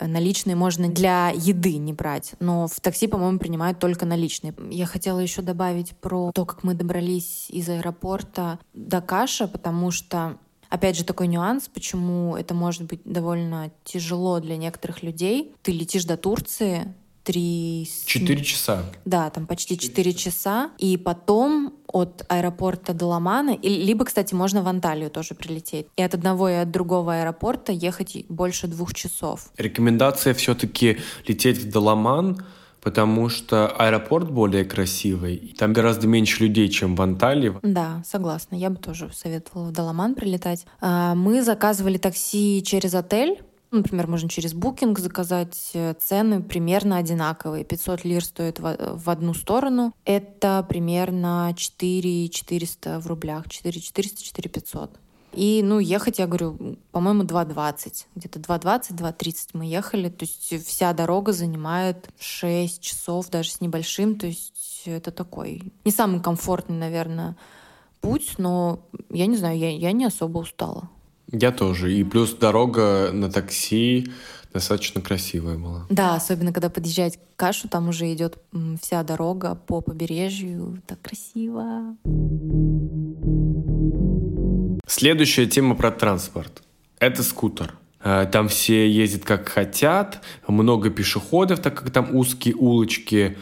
наличные 0.00 0.56
можно 0.56 0.88
для 0.88 1.30
еды 1.30 1.76
не 1.76 1.92
брать, 1.92 2.34
но 2.40 2.66
в 2.66 2.80
такси, 2.80 3.06
по-моему, 3.06 3.38
принимают 3.38 3.78
только 3.78 4.06
наличные. 4.06 4.54
Я 4.70 4.86
хотела 4.86 5.18
еще 5.18 5.42
добавить 5.42 5.96
про 5.96 6.32
то, 6.32 6.44
как 6.44 6.64
мы 6.64 6.74
добрались 6.74 7.46
из 7.50 7.68
аэропорта 7.68 8.58
до 8.72 9.00
Каша, 9.00 9.48
потому 9.48 9.90
что 9.90 10.38
Опять 10.70 10.96
же, 10.96 11.04
такой 11.04 11.28
нюанс, 11.28 11.68
почему 11.68 12.34
это 12.34 12.52
может 12.52 12.82
быть 12.82 13.00
довольно 13.04 13.70
тяжело 13.84 14.40
для 14.40 14.56
некоторых 14.56 15.04
людей. 15.04 15.54
Ты 15.62 15.70
летишь 15.70 16.04
до 16.04 16.16
Турции, 16.16 16.92
три... 17.24 17.88
Четыре 18.04 18.44
часа. 18.44 18.84
Да, 19.04 19.30
там 19.30 19.46
почти 19.46 19.78
четыре 19.78 20.12
часа. 20.12 20.70
И 20.78 20.96
потом 20.96 21.74
от 21.88 22.24
аэропорта 22.28 22.92
до 22.92 23.06
Ламана, 23.06 23.58
либо, 23.62 24.04
кстати, 24.04 24.34
можно 24.34 24.62
в 24.62 24.68
Анталию 24.68 25.10
тоже 25.10 25.34
прилететь. 25.34 25.86
И 25.96 26.02
от 26.02 26.14
одного 26.14 26.48
и 26.48 26.54
от 26.54 26.70
другого 26.70 27.14
аэропорта 27.20 27.72
ехать 27.72 28.24
больше 28.28 28.68
двух 28.68 28.94
часов. 28.94 29.50
Рекомендация 29.56 30.34
все-таки 30.34 30.98
лететь 31.26 31.58
в 31.58 31.70
Даламан, 31.70 32.44
потому 32.82 33.30
что 33.30 33.68
аэропорт 33.68 34.30
более 34.30 34.64
красивый. 34.64 35.54
Там 35.58 35.72
гораздо 35.72 36.06
меньше 36.06 36.42
людей, 36.42 36.68
чем 36.68 36.96
в 36.96 37.02
Анталии. 37.02 37.54
Да, 37.62 38.02
согласна. 38.04 38.56
Я 38.56 38.68
бы 38.68 38.76
тоже 38.76 39.10
советовала 39.14 39.68
в 39.68 39.72
Даламан 39.72 40.14
прилетать. 40.14 40.66
А, 40.80 41.14
мы 41.14 41.42
заказывали 41.42 41.96
такси 41.96 42.62
через 42.62 42.94
отель, 42.94 43.42
Например, 43.74 44.06
можно 44.06 44.28
через 44.28 44.54
Booking 44.54 44.98
заказать. 44.98 45.70
Э, 45.74 45.94
цены 45.94 46.42
примерно 46.42 46.96
одинаковые. 46.96 47.64
500 47.64 48.04
лир 48.04 48.24
стоит 48.24 48.60
в 48.60 49.10
одну 49.10 49.34
сторону. 49.34 49.92
Это 50.04 50.64
примерно 50.68 51.52
4 51.56 52.28
400 52.28 53.00
в 53.00 53.06
рублях. 53.06 53.48
4 53.48 53.80
400, 53.80 54.22
4 54.22 54.50
500. 54.50 54.90
И, 55.32 55.62
ну, 55.64 55.80
ехать, 55.80 56.18
я 56.18 56.26
говорю, 56.26 56.78
по-моему, 56.92 57.24
2.20. 57.24 58.06
Где-то 58.14 58.38
2.20, 58.38 58.96
2.30 58.96 59.48
мы 59.54 59.66
ехали. 59.66 60.08
То 60.08 60.24
есть 60.24 60.66
вся 60.66 60.92
дорога 60.92 61.32
занимает 61.32 62.08
6 62.18 62.80
часов, 62.80 63.28
даже 63.30 63.50
с 63.50 63.60
небольшим. 63.60 64.16
То 64.16 64.26
есть 64.26 64.82
это 64.84 65.10
такой 65.10 65.72
не 65.84 65.90
самый 65.90 66.20
комфортный, 66.20 66.76
наверное, 66.76 67.36
путь, 68.00 68.34
но 68.38 68.86
я 69.10 69.26
не 69.26 69.36
знаю, 69.36 69.58
я, 69.58 69.70
я 69.70 69.92
не 69.92 70.04
особо 70.04 70.38
устала. 70.38 70.88
Я 71.34 71.50
тоже. 71.50 71.92
И 71.92 72.04
плюс 72.04 72.32
дорога 72.34 73.10
на 73.12 73.30
такси 73.30 74.12
достаточно 74.52 75.00
красивая 75.00 75.56
была. 75.58 75.86
Да, 75.90 76.14
особенно 76.14 76.52
когда 76.52 76.70
подъезжать 76.70 77.16
к 77.16 77.36
Кашу, 77.36 77.68
там 77.68 77.88
уже 77.88 78.12
идет 78.14 78.38
вся 78.80 79.02
дорога 79.02 79.56
по 79.56 79.80
побережью. 79.80 80.80
Так 80.86 81.02
красиво. 81.02 81.96
Следующая 84.86 85.46
тема 85.46 85.74
про 85.74 85.90
транспорт. 85.90 86.62
Это 87.00 87.24
скутер. 87.24 87.74
Э, 88.04 88.26
там 88.30 88.48
все 88.48 88.88
ездят 88.88 89.24
как 89.24 89.48
хотят, 89.48 90.22
много 90.46 90.90
пешеходов, 90.90 91.58
так 91.60 91.74
как 91.74 91.90
там 91.90 92.14
узкие 92.14 92.54
улочки. 92.54 93.36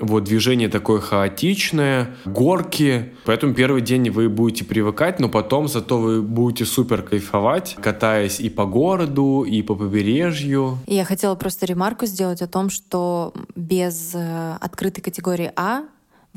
Вот 0.00 0.24
движение 0.24 0.68
такое 0.68 1.00
хаотичное, 1.00 2.16
горки. 2.24 3.12
Поэтому 3.24 3.54
первый 3.54 3.80
день 3.82 4.10
вы 4.10 4.28
будете 4.28 4.64
привыкать, 4.64 5.18
но 5.18 5.28
потом 5.28 5.68
зато 5.68 5.98
вы 5.98 6.22
будете 6.22 6.64
супер 6.64 7.02
кайфовать, 7.02 7.76
катаясь 7.80 8.40
и 8.40 8.48
по 8.48 8.64
городу, 8.64 9.44
и 9.46 9.62
по 9.62 9.74
побережью. 9.74 10.78
Я 10.86 11.04
хотела 11.04 11.34
просто 11.34 11.66
ремарку 11.66 12.06
сделать 12.06 12.42
о 12.42 12.46
том, 12.46 12.70
что 12.70 13.32
без 13.54 14.14
э, 14.14 14.56
открытой 14.60 15.02
категории 15.02 15.52
А 15.56 15.82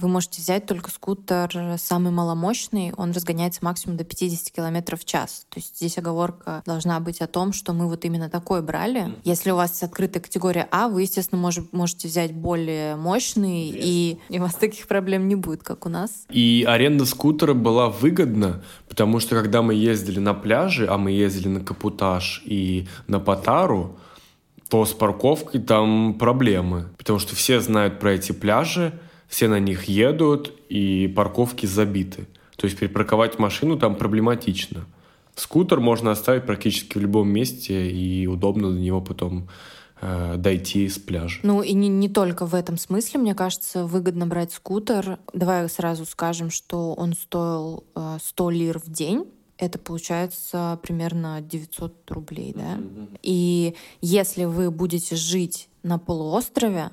вы 0.01 0.07
можете 0.07 0.41
взять 0.41 0.65
только 0.65 0.89
скутер 0.89 1.77
самый 1.77 2.11
маломощный, 2.11 2.93
он 2.97 3.11
разгоняется 3.11 3.63
максимум 3.63 3.97
до 3.97 4.03
50 4.03 4.51
км 4.51 4.97
в 4.97 5.05
час. 5.05 5.45
То 5.49 5.59
есть 5.59 5.77
здесь 5.77 5.97
оговорка 5.97 6.63
должна 6.65 6.99
быть 6.99 7.21
о 7.21 7.27
том, 7.27 7.53
что 7.53 7.73
мы 7.73 7.87
вот 7.87 8.03
именно 8.05 8.29
такой 8.29 8.61
брали. 8.61 9.13
Если 9.23 9.51
у 9.51 9.55
вас 9.55 9.81
открытая 9.83 10.21
категория 10.21 10.67
А, 10.71 10.87
вы, 10.87 11.03
естественно, 11.03 11.41
мож, 11.41 11.59
можете 11.71 12.07
взять 12.07 12.33
более 12.33 12.95
мощный, 12.95 13.69
и, 13.69 14.17
и 14.29 14.39
у 14.39 14.41
вас 14.41 14.55
таких 14.55 14.87
проблем 14.87 15.27
не 15.27 15.35
будет, 15.35 15.63
как 15.63 15.85
у 15.85 15.89
нас. 15.89 16.25
И 16.29 16.65
аренда 16.67 17.05
скутера 17.05 17.53
была 17.53 17.89
выгодна, 17.89 18.63
потому 18.89 19.19
что 19.19 19.35
когда 19.35 19.61
мы 19.61 19.73
ездили 19.73 20.19
на 20.19 20.33
пляже, 20.33 20.87
а 20.87 20.97
мы 20.97 21.11
ездили 21.11 21.47
на 21.47 21.59
Капутаж 21.61 22.41
и 22.45 22.87
на 23.07 23.19
Патару, 23.19 23.97
то 24.69 24.85
с 24.85 24.93
парковкой 24.93 25.59
там 25.59 26.13
проблемы, 26.17 26.89
потому 26.97 27.19
что 27.19 27.35
все 27.35 27.59
знают 27.59 27.99
про 27.99 28.13
эти 28.13 28.31
пляжи, 28.31 28.97
все 29.31 29.47
на 29.47 29.59
них 29.59 29.85
едут, 29.85 30.53
и 30.67 31.07
парковки 31.15 31.65
забиты. 31.65 32.27
То 32.57 32.67
есть 32.67 32.77
припарковать 32.77 33.39
машину 33.39 33.79
там 33.79 33.95
проблематично. 33.95 34.85
Скутер 35.35 35.79
можно 35.79 36.11
оставить 36.11 36.45
практически 36.45 36.97
в 36.97 37.01
любом 37.01 37.29
месте, 37.29 37.89
и 37.89 38.27
удобно 38.27 38.71
до 38.71 38.77
него 38.77 38.99
потом 38.99 39.47
э, 40.01 40.35
дойти 40.37 40.89
с 40.89 40.99
пляжа. 40.99 41.39
Ну 41.43 41.61
и 41.61 41.71
не, 41.71 41.87
не 41.87 42.09
только 42.09 42.45
в 42.45 42.53
этом 42.53 42.77
смысле, 42.77 43.21
мне 43.21 43.33
кажется, 43.33 43.85
выгодно 43.85 44.27
брать 44.27 44.51
скутер. 44.51 45.17
Давай 45.33 45.69
сразу 45.69 46.05
скажем, 46.05 46.49
что 46.51 46.93
он 46.93 47.13
стоил 47.13 47.85
э, 47.95 48.17
100 48.21 48.49
лир 48.49 48.79
в 48.79 48.91
день. 48.91 49.25
Это 49.57 49.79
получается 49.79 50.77
примерно 50.83 51.39
900 51.39 52.11
рублей, 52.11 52.51
да? 52.53 52.75
Mm-hmm. 52.75 53.19
И 53.23 53.75
если 54.01 54.43
вы 54.43 54.71
будете 54.71 55.15
жить 55.15 55.69
на 55.83 55.99
полуострове, 55.99 56.91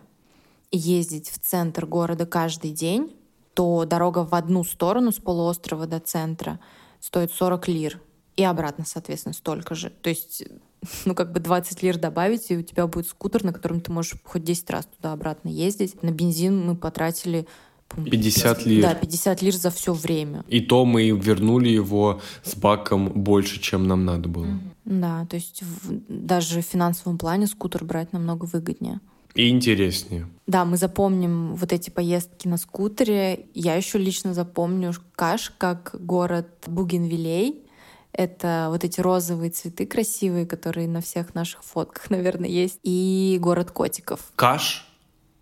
ездить 0.70 1.30
в 1.30 1.38
центр 1.38 1.86
города 1.86 2.26
каждый 2.26 2.72
день, 2.72 3.16
то 3.54 3.84
дорога 3.84 4.24
в 4.24 4.34
одну 4.34 4.64
сторону 4.64 5.12
с 5.12 5.16
полуострова 5.16 5.86
до 5.86 5.98
центра 6.00 6.60
стоит 7.00 7.32
40 7.32 7.68
лир. 7.68 8.00
И 8.36 8.44
обратно, 8.44 8.84
соответственно, 8.86 9.32
столько 9.32 9.74
же. 9.74 9.90
То 9.90 10.10
есть, 10.10 10.44
ну, 11.04 11.14
как 11.14 11.32
бы 11.32 11.40
20 11.40 11.82
лир 11.82 11.98
добавить, 11.98 12.50
и 12.50 12.56
у 12.56 12.62
тебя 12.62 12.86
будет 12.86 13.08
скутер, 13.08 13.42
на 13.42 13.52
котором 13.52 13.80
ты 13.80 13.90
можешь 13.90 14.14
хоть 14.24 14.44
10 14.44 14.70
раз 14.70 14.86
туда-обратно 14.96 15.48
ездить. 15.48 16.02
На 16.02 16.10
бензин 16.10 16.64
мы 16.64 16.76
потратили 16.76 17.48
50 17.96 18.66
лир. 18.66 18.82
Да, 18.82 18.94
50 18.94 19.42
лир 19.42 19.54
за 19.54 19.70
все 19.70 19.92
время. 19.92 20.44
И 20.46 20.60
то 20.60 20.84
мы 20.84 21.10
вернули 21.10 21.68
его 21.68 22.20
с 22.44 22.54
баком 22.54 23.08
больше, 23.08 23.60
чем 23.60 23.88
нам 23.88 24.04
надо 24.04 24.28
было. 24.28 24.60
Да, 24.84 25.26
то 25.26 25.36
есть 25.36 25.62
в, 25.62 26.00
даже 26.08 26.60
в 26.60 26.64
финансовом 26.64 27.18
плане 27.18 27.46
скутер 27.46 27.84
брать 27.84 28.12
намного 28.12 28.44
выгоднее. 28.44 29.00
И 29.34 29.48
интереснее. 29.48 30.26
Да, 30.46 30.64
мы 30.64 30.76
запомним 30.76 31.54
вот 31.54 31.72
эти 31.72 31.90
поездки 31.90 32.48
на 32.48 32.56
скутере. 32.56 33.46
Я 33.54 33.74
еще 33.74 33.98
лично 33.98 34.34
запомню 34.34 34.92
Каш 35.14 35.52
как 35.58 35.94
город 36.00 36.48
Бугенвилей. 36.66 37.64
Это 38.12 38.68
вот 38.70 38.82
эти 38.82 39.00
розовые 39.00 39.50
цветы 39.50 39.86
красивые, 39.86 40.46
которые 40.46 40.88
на 40.88 41.00
всех 41.00 41.34
наших 41.34 41.62
фотках, 41.62 42.10
наверное, 42.10 42.48
есть. 42.48 42.80
И 42.82 43.38
город 43.40 43.70
котиков. 43.70 44.32
Каш 44.34 44.86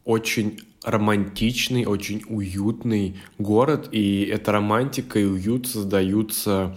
очень 0.04 0.60
романтичный, 0.84 1.84
очень 1.84 2.22
уютный 2.28 3.16
город, 3.38 3.88
и 3.90 4.22
эта 4.24 4.52
романтика 4.52 5.18
и 5.18 5.24
уют 5.24 5.66
создаются 5.66 6.76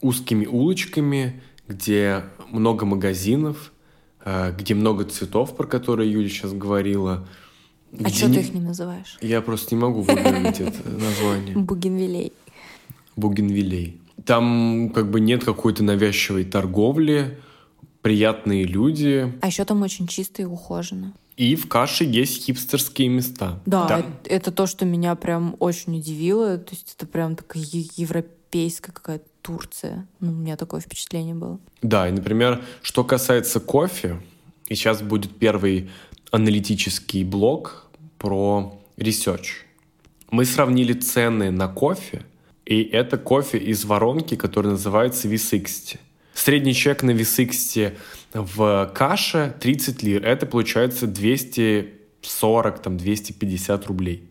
узкими 0.00 0.46
улочками, 0.46 1.40
где 1.68 2.24
много 2.50 2.84
магазинов, 2.84 3.72
где 4.58 4.74
много 4.74 5.04
цветов, 5.04 5.56
про 5.56 5.66
которые 5.66 6.10
Юля 6.10 6.28
сейчас 6.28 6.52
говорила, 6.52 7.26
А 7.92 8.04
Где 8.04 8.10
что 8.14 8.26
ты 8.28 8.40
их 8.40 8.52
не 8.54 8.60
называешь? 8.60 9.16
Я 9.20 9.40
просто 9.40 9.74
не 9.74 9.80
могу 9.80 10.02
выговорить 10.02 10.60
это 10.60 10.88
название. 10.88 11.56
Бугенвилей. 11.56 12.32
Бугенвилей. 13.16 14.00
Там 14.24 14.90
как 14.94 15.10
бы 15.10 15.20
нет 15.20 15.44
какой-то 15.44 15.84
навязчивой 15.84 16.44
торговли, 16.44 17.38
приятные 18.02 18.64
люди. 18.64 19.32
А 19.40 19.46
еще 19.46 19.64
там 19.64 19.82
очень 19.82 20.06
чисто 20.06 20.42
и 20.42 20.44
ухоженно. 20.44 21.12
И 21.36 21.54
в 21.54 21.68
каше 21.68 22.04
есть 22.04 22.44
хипстерские 22.44 23.08
места. 23.08 23.60
Да, 23.66 23.86
Там- 23.86 24.16
это, 24.24 24.50
то, 24.50 24.66
что 24.66 24.86
меня 24.86 25.14
прям 25.16 25.54
очень 25.60 25.98
удивило. 25.98 26.56
То 26.56 26.74
есть 26.74 26.94
это 26.96 27.06
прям 27.06 27.36
такая 27.36 27.62
е- 27.62 27.90
европейская 28.46 28.92
какая-то 28.92 29.24
Турция. 29.42 30.06
Ну, 30.20 30.32
у 30.32 30.34
меня 30.34 30.56
такое 30.56 30.80
впечатление 30.80 31.34
было. 31.34 31.58
Да, 31.82 32.08
и, 32.08 32.12
например, 32.12 32.62
что 32.82 33.04
касается 33.04 33.60
кофе, 33.60 34.20
и 34.68 34.74
сейчас 34.74 35.02
будет 35.02 35.38
первый 35.38 35.90
аналитический 36.30 37.24
блок 37.24 37.86
про 38.18 38.80
research. 38.96 39.64
Мы 40.30 40.44
сравнили 40.44 40.92
цены 40.92 41.50
на 41.50 41.68
кофе, 41.68 42.22
и 42.64 42.82
это 42.82 43.18
кофе 43.18 43.58
из 43.58 43.84
воронки, 43.84 44.34
который 44.34 44.72
называется 44.72 45.28
V60. 45.28 45.98
Средний 46.34 46.74
чек 46.74 47.02
на 47.02 47.12
V60 47.12 47.96
в 48.34 48.92
каше 48.94 49.54
30 49.60 50.02
лир. 50.02 50.24
Это 50.26 50.46
получается 50.46 51.06
240, 51.06 52.82
там, 52.82 52.96
250 52.96 53.86
рублей. 53.86 54.28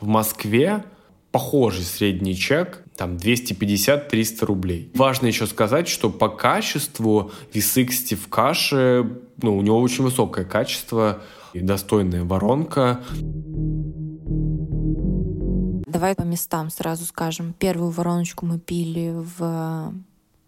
В 0.00 0.06
Москве 0.06 0.84
похожий 1.30 1.84
средний 1.84 2.36
чек, 2.36 2.82
там 3.00 3.16
250-300 3.16 4.44
рублей. 4.44 4.92
Важно 4.94 5.26
еще 5.26 5.46
сказать, 5.46 5.88
что 5.88 6.10
по 6.10 6.28
качеству 6.28 7.30
V60 7.54 8.14
в 8.14 8.28
каше, 8.28 9.10
ну, 9.40 9.56
у 9.56 9.62
него 9.62 9.80
очень 9.80 10.04
высокое 10.04 10.44
качество 10.44 11.22
и 11.54 11.60
достойная 11.60 12.24
воронка. 12.24 13.02
Давай 15.86 16.14
по 16.14 16.24
местам 16.24 16.68
сразу 16.68 17.06
скажем. 17.06 17.54
Первую 17.58 17.90
вороночку 17.90 18.44
мы 18.44 18.58
пили 18.58 19.14
в 19.14 19.94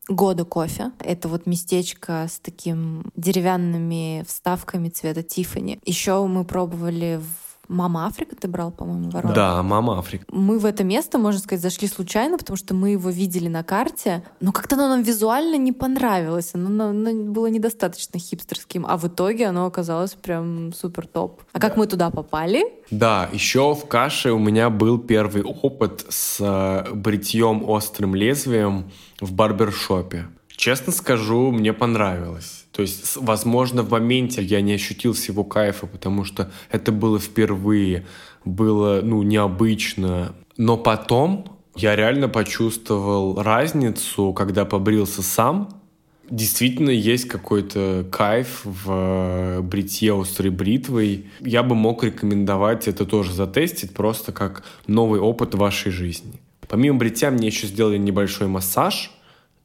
года 0.08 0.44
кофе. 0.44 0.92
Это 0.98 1.28
вот 1.28 1.46
местечко 1.46 2.26
с 2.30 2.38
таким 2.38 3.10
деревянными 3.16 4.26
вставками 4.28 4.90
цвета 4.90 5.22
Тифани. 5.22 5.78
Еще 5.86 6.22
мы 6.26 6.44
пробовали 6.44 7.18
в 7.18 7.51
Мама 7.72 8.06
Африка 8.06 8.36
ты 8.36 8.48
брал, 8.48 8.70
по-моему, 8.70 9.10
воронку. 9.10 9.34
Да, 9.34 9.62
мама 9.62 9.98
Африка. 9.98 10.24
Мы 10.30 10.58
в 10.58 10.66
это 10.66 10.84
место, 10.84 11.18
можно 11.18 11.40
сказать, 11.40 11.62
зашли 11.62 11.88
случайно, 11.88 12.36
потому 12.36 12.56
что 12.56 12.74
мы 12.74 12.90
его 12.90 13.08
видели 13.08 13.48
на 13.48 13.62
карте, 13.64 14.22
но 14.40 14.52
как-то 14.52 14.74
оно 14.74 14.88
нам 14.88 15.02
визуально 15.02 15.56
не 15.56 15.72
понравилось. 15.72 16.50
Оно, 16.54 16.90
оно 16.90 17.32
было 17.32 17.46
недостаточно 17.46 18.20
хипстерским, 18.20 18.84
а 18.86 18.96
в 18.98 19.06
итоге 19.08 19.46
оно 19.46 19.64
оказалось 19.64 20.12
прям 20.12 20.72
супер 20.74 21.06
топ. 21.06 21.40
А 21.52 21.60
как 21.60 21.76
мы 21.76 21.86
туда 21.86 22.10
попали? 22.10 22.62
Да, 22.90 23.28
еще 23.32 23.74
в 23.74 23.86
каше 23.86 24.32
у 24.32 24.38
меня 24.38 24.68
был 24.68 24.98
первый 24.98 25.42
опыт 25.42 26.04
с 26.10 26.38
э, 26.40 26.92
бритьем 26.92 27.68
острым 27.68 28.14
лезвием 28.14 28.90
в 29.20 29.32
барбершопе. 29.32 30.26
Честно 30.48 30.92
скажу, 30.92 31.50
мне 31.50 31.72
понравилось. 31.72 32.61
То 32.72 32.82
есть, 32.82 33.16
возможно, 33.16 33.82
в 33.82 33.90
моменте 33.90 34.42
я 34.42 34.60
не 34.62 34.72
ощутил 34.72 35.12
всего 35.12 35.44
кайфа, 35.44 35.86
потому 35.86 36.24
что 36.24 36.50
это 36.70 36.90
было 36.90 37.18
впервые, 37.18 38.06
было, 38.44 39.00
ну, 39.02 39.22
необычно. 39.22 40.34
Но 40.56 40.78
потом 40.78 41.58
я 41.76 41.94
реально 41.96 42.28
почувствовал 42.28 43.40
разницу, 43.42 44.32
когда 44.32 44.64
побрился 44.64 45.22
сам, 45.22 45.82
Действительно 46.30 46.88
есть 46.88 47.28
какой-то 47.28 48.06
кайф 48.10 48.62
в 48.64 48.86
э, 48.88 49.60
бритье 49.60 50.18
острой 50.18 50.50
бритвой. 50.50 51.26
Я 51.40 51.62
бы 51.62 51.74
мог 51.74 52.04
рекомендовать 52.04 52.88
это 52.88 53.04
тоже 53.04 53.34
затестить, 53.34 53.92
просто 53.92 54.32
как 54.32 54.64
новый 54.86 55.20
опыт 55.20 55.54
вашей 55.54 55.92
жизни. 55.92 56.40
Помимо 56.68 56.96
бритья 56.96 57.30
мне 57.30 57.48
еще 57.48 57.66
сделали 57.66 57.98
небольшой 57.98 58.46
массаж, 58.46 59.10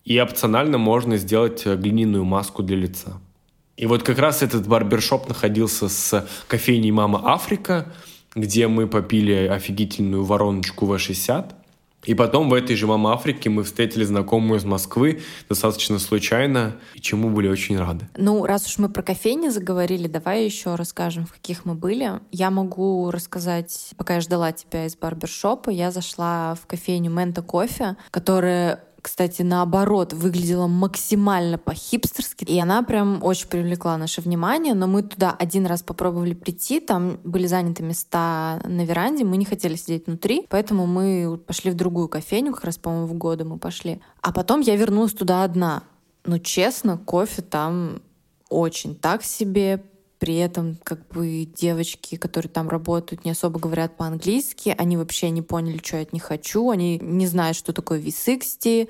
и 0.07 0.17
опционально 0.19 0.77
можно 0.77 1.17
сделать 1.17 1.63
э, 1.65 1.75
глиняную 1.75 2.23
маску 2.23 2.63
для 2.63 2.77
лица. 2.77 3.19
И 3.75 3.85
вот 3.85 4.03
как 4.03 4.19
раз 4.19 4.41
этот 4.41 4.65
барбершоп 4.65 5.27
находился 5.27 5.89
с 5.89 6.25
кофейней 6.47 6.91
«Мама 6.91 7.21
Африка», 7.25 7.91
где 8.33 8.69
мы 8.69 8.87
попили 8.87 9.47
офигительную 9.47 10.23
вороночку 10.23 10.85
В60. 10.85 11.51
И 12.05 12.13
потом 12.13 12.49
в 12.49 12.53
этой 12.53 12.77
же 12.77 12.87
«Мама 12.87 13.11
Африке» 13.11 13.49
мы 13.49 13.63
встретили 13.63 14.05
знакомую 14.05 14.59
из 14.59 14.63
Москвы 14.63 15.23
достаточно 15.49 15.99
случайно, 15.99 16.77
и 16.93 17.01
чему 17.01 17.29
были 17.29 17.49
очень 17.49 17.77
рады. 17.77 18.07
Ну, 18.15 18.45
раз 18.45 18.65
уж 18.65 18.77
мы 18.77 18.87
про 18.87 19.03
кофейни 19.03 19.49
заговорили, 19.49 20.07
давай 20.07 20.45
еще 20.45 20.75
расскажем, 20.75 21.25
в 21.25 21.33
каких 21.33 21.65
мы 21.65 21.75
были. 21.75 22.21
Я 22.31 22.49
могу 22.49 23.11
рассказать, 23.11 23.89
пока 23.97 24.15
я 24.15 24.21
ждала 24.21 24.53
тебя 24.53 24.85
из 24.85 24.95
барбершопа, 24.95 25.69
я 25.69 25.91
зашла 25.91 26.55
в 26.55 26.65
кофейню 26.65 27.11
Мента 27.11 27.41
Кофе, 27.41 27.97
которая 28.09 28.87
кстати, 29.01 29.41
наоборот, 29.41 30.13
выглядела 30.13 30.67
максимально 30.67 31.57
по-хипстерски. 31.57 32.43
И 32.45 32.59
она 32.59 32.83
прям 32.83 33.23
очень 33.23 33.47
привлекла 33.47 33.97
наше 33.97 34.21
внимание. 34.21 34.73
Но 34.73 34.87
мы 34.87 35.03
туда 35.03 35.35
один 35.37 35.65
раз 35.65 35.83
попробовали 35.83 36.33
прийти. 36.33 36.79
Там 36.79 37.19
были 37.23 37.47
заняты 37.47 37.83
места 37.83 38.61
на 38.65 38.85
веранде. 38.85 39.23
Мы 39.23 39.37
не 39.37 39.45
хотели 39.45 39.75
сидеть 39.75 40.07
внутри. 40.07 40.45
Поэтому 40.49 40.87
мы 40.87 41.39
пошли 41.45 41.71
в 41.71 41.75
другую 41.75 42.07
кофейню. 42.07 42.53
Как 42.53 42.65
раз, 42.65 42.77
по-моему, 42.77 43.07
в 43.07 43.13
годы 43.13 43.45
мы 43.45 43.57
пошли. 43.57 44.01
А 44.21 44.31
потом 44.31 44.61
я 44.61 44.75
вернулась 44.75 45.13
туда 45.13 45.43
одна. 45.43 45.83
Ну, 46.25 46.39
честно, 46.39 46.97
кофе 46.97 47.41
там 47.41 48.01
очень 48.49 48.95
так 48.95 49.23
себе. 49.23 49.83
При 50.19 50.37
этом 50.37 50.77
как 50.83 51.07
бы 51.09 51.45
девочки, 51.45 52.15
которые 52.15 52.49
там 52.49 52.69
работают, 52.69 53.23
не 53.23 53.31
особо 53.31 53.59
говорят 53.59 53.97
по-английски. 53.97 54.73
Они 54.77 54.97
вообще 54.97 55.29
не 55.29 55.41
поняли, 55.41 55.79
что 55.83 55.97
я 55.97 56.03
от 56.03 56.13
них 56.13 56.23
хочу. 56.23 56.69
Они 56.71 56.97
не 56.99 57.27
знают, 57.27 57.55
что 57.55 57.71
такое 57.71 57.99
V60. 57.99 58.89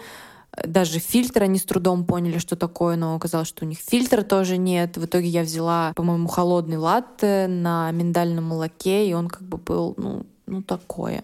Даже 0.64 1.00
фильтр 1.00 1.44
они 1.44 1.60
с 1.60 1.64
трудом 1.64 2.06
поняли, 2.06 2.38
что 2.40 2.56
такое, 2.56 2.96
но 2.96 3.16
оказалось, 3.16 3.50
что 3.50 3.66
у 3.66 3.68
них 3.68 3.78
фильтра 3.80 4.24
тоже 4.24 4.58
нет. 4.58 4.98
В 4.98 5.06
итоге 5.06 5.28
я 5.28 5.44
взяла, 5.44 5.92
по-моему, 5.96 6.28
холодный 6.28 6.78
латте 6.78 7.48
на 7.48 7.92
миндальном 7.92 8.46
молоке, 8.46 9.08
и 9.08 9.14
он 9.14 9.28
как 9.28 9.44
бы 9.44 9.58
был, 9.58 9.94
ну, 9.98 10.26
ну 10.48 10.64
такое. 10.64 11.24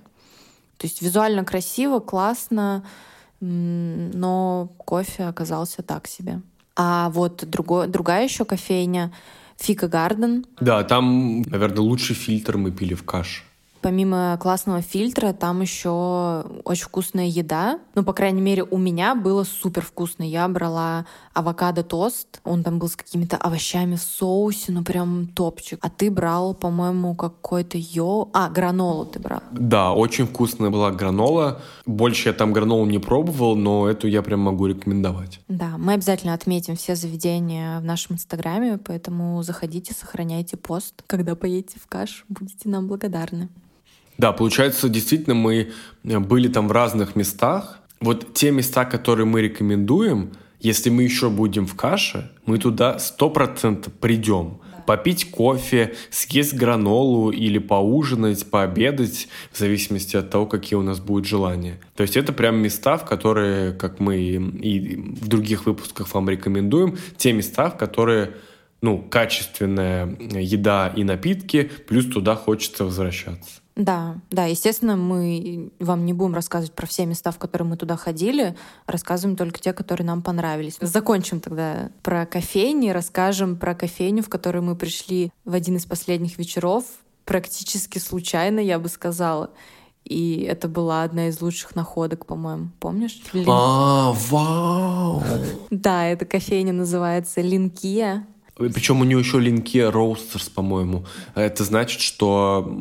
То 0.78 0.88
есть 0.88 1.02
визуально 1.02 1.46
красиво, 1.46 2.00
классно, 2.00 2.86
но 3.40 4.70
кофе 4.78 5.24
оказался 5.24 5.82
так 5.82 6.08
себе. 6.08 6.42
А 6.76 7.10
вот 7.10 7.46
другой, 7.50 7.88
другая 7.88 8.26
еще 8.26 8.46
кофейня 8.46 9.14
Фика 9.60 9.88
Гарден. 9.88 10.46
Да, 10.60 10.84
там, 10.84 11.42
наверное, 11.44 11.82
лучший 11.82 12.16
фильтр 12.16 12.58
мы 12.58 12.72
пили 12.72 12.94
в 12.94 13.04
каше. 13.04 13.44
Помимо 13.84 14.38
классного 14.42 14.82
фильтра, 14.82 15.34
там 15.34 15.60
еще 15.60 16.46
очень 16.64 16.86
вкусная 16.86 17.26
еда. 17.26 17.80
Ну, 17.96 18.04
по 18.06 18.14
крайней 18.14 18.40
мере, 18.40 18.64
у 18.64 18.78
меня 18.78 19.14
было 19.14 19.44
супер 19.44 19.82
вкусно. 19.82 20.24
Я 20.24 20.48
брала 20.48 21.06
авокадо-тост. 21.34 22.40
Он 22.46 22.64
там 22.64 22.80
был 22.80 22.88
с 22.88 22.96
какими-то 22.96 23.36
овощами 23.36 23.98
в 23.98 24.02
соусе, 24.02 24.72
ну 24.72 24.86
прям 24.86 25.28
топчик. 25.28 25.80
А 25.82 25.90
ты 25.90 26.10
брал, 26.10 26.54
по-моему, 26.54 27.14
какой-то 27.14 27.78
йо... 27.78 28.30
А, 28.32 28.50
гранолу 28.50 29.06
ты 29.06 29.20
брал. 29.20 29.42
Да, 29.52 29.92
очень 29.92 30.28
вкусная 30.28 30.70
была 30.70 30.92
гранола. 30.92 31.62
Больше 31.86 32.30
я 32.30 32.34
там 32.34 32.54
гранолу 32.54 32.86
не 32.86 33.00
пробовал, 33.00 33.58
но 33.58 33.90
эту 33.90 34.08
я 34.08 34.22
прям 34.22 34.40
могу 34.40 34.68
рекомендовать. 34.68 35.42
Да, 35.50 35.78
мы 35.78 35.92
обязательно 35.94 36.34
отметим 36.34 36.78
все 36.78 36.96
заведения 36.96 37.82
в 37.82 37.84
нашем 37.84 38.16
инстаграме, 38.16 38.78
поэтому 38.78 39.44
заходите, 39.44 39.94
сохраняйте 39.94 40.56
пост. 40.56 41.04
Когда 41.06 41.36
поедете 41.36 41.80
в 41.82 41.88
каш, 41.88 42.24
будете 42.30 42.70
нам 42.70 42.88
благодарны. 42.88 43.50
Да, 44.18 44.32
получается, 44.32 44.90
действительно, 44.90 45.36
мы 45.36 45.72
были 46.04 46.48
там 46.48 46.68
в 46.68 46.72
разных 46.72 47.16
местах. 47.16 47.80
Вот 48.00 48.34
те 48.34 48.52
места, 48.52 48.86
которые 48.86 49.26
мы 49.26 49.42
рекомендуем, 49.42 50.32
если 50.60 50.90
мы 50.90 51.04
еще 51.04 51.30
будем 51.30 51.68
в 51.68 51.76
каше, 51.76 52.32
мы 52.46 52.58
туда 52.58 53.00
сто 53.00 53.30
процентов 53.30 53.94
придем. 53.94 54.60
Попить 54.86 55.32
кофе, 55.32 55.96
съесть 56.10 56.54
гранолу 56.54 57.32
или 57.32 57.58
поужинать, 57.58 58.50
пообедать, 58.50 59.30
в 59.52 59.58
зависимости 59.58 60.18
от 60.18 60.30
того, 60.30 60.46
какие 60.46 60.78
у 60.78 60.82
нас 60.82 61.00
будут 61.00 61.26
желания. 61.26 61.80
То 61.96 62.04
есть 62.04 62.18
это 62.18 62.34
прям 62.34 62.58
места, 62.58 62.98
в 62.98 63.06
которые, 63.06 63.72
как 63.72 64.02
мы 64.02 64.18
и 64.18 64.38
в 64.38 65.28
других 65.28 65.66
выпусках 65.66 66.14
вам 66.14 66.30
рекомендуем, 66.30 66.98
те 67.16 67.32
места, 67.32 67.70
в 67.70 67.78
которые 67.78 68.32
ну, 68.82 69.02
качественная 69.02 70.18
еда 70.20 70.92
и 70.94 71.06
напитки, 71.06 71.72
плюс 71.88 72.06
туда 72.06 72.36
хочется 72.36 72.84
возвращаться. 72.84 73.63
Да, 73.76 74.18
да, 74.30 74.46
естественно, 74.46 74.96
мы 74.96 75.72
вам 75.80 76.06
не 76.06 76.14
будем 76.14 76.36
рассказывать 76.36 76.74
про 76.76 76.86
все 76.86 77.06
места, 77.08 77.32
в 77.32 77.40
которые 77.40 77.68
мы 77.68 77.76
туда 77.76 77.96
ходили, 77.98 78.56
рассказываем 78.86 79.36
только 79.36 79.60
те, 79.60 79.74
которые 79.74 80.06
нам 80.06 80.22
понравились. 80.22 80.78
Закончим 80.80 81.40
тогда 81.40 81.90
про 82.04 82.26
кофейни, 82.28 82.90
расскажем 82.90 83.58
про 83.58 83.74
кофейню, 83.74 84.22
в 84.22 84.30
которую 84.30 84.64
мы 84.64 84.76
пришли 84.76 85.32
в 85.44 85.56
один 85.56 85.78
из 85.78 85.86
последних 85.86 86.38
вечеров, 86.38 86.86
практически 87.26 87.98
случайно, 87.98 88.60
я 88.60 88.78
бы 88.78 88.90
сказала. 88.90 89.50
И 90.06 90.42
это 90.42 90.68
была 90.68 91.04
одна 91.04 91.30
из 91.30 91.42
лучших 91.42 91.76
находок, 91.76 92.26
по-моему. 92.26 92.70
Помнишь? 92.80 93.22
Лин- 93.32 93.46
А, 93.50 94.12
вау! 94.30 95.24
Да, 95.72 96.06
эта 96.06 96.26
кофейня 96.26 96.74
называется 96.74 97.42
Линкия. 97.42 98.28
Причем 98.56 99.02
у 99.02 99.04
нее 99.04 99.18
еще 99.18 99.40
линки 99.40 99.78
Roasters, 99.78 100.52
по-моему. 100.54 101.06
Это 101.34 101.64
значит, 101.64 102.02
что 102.02 102.72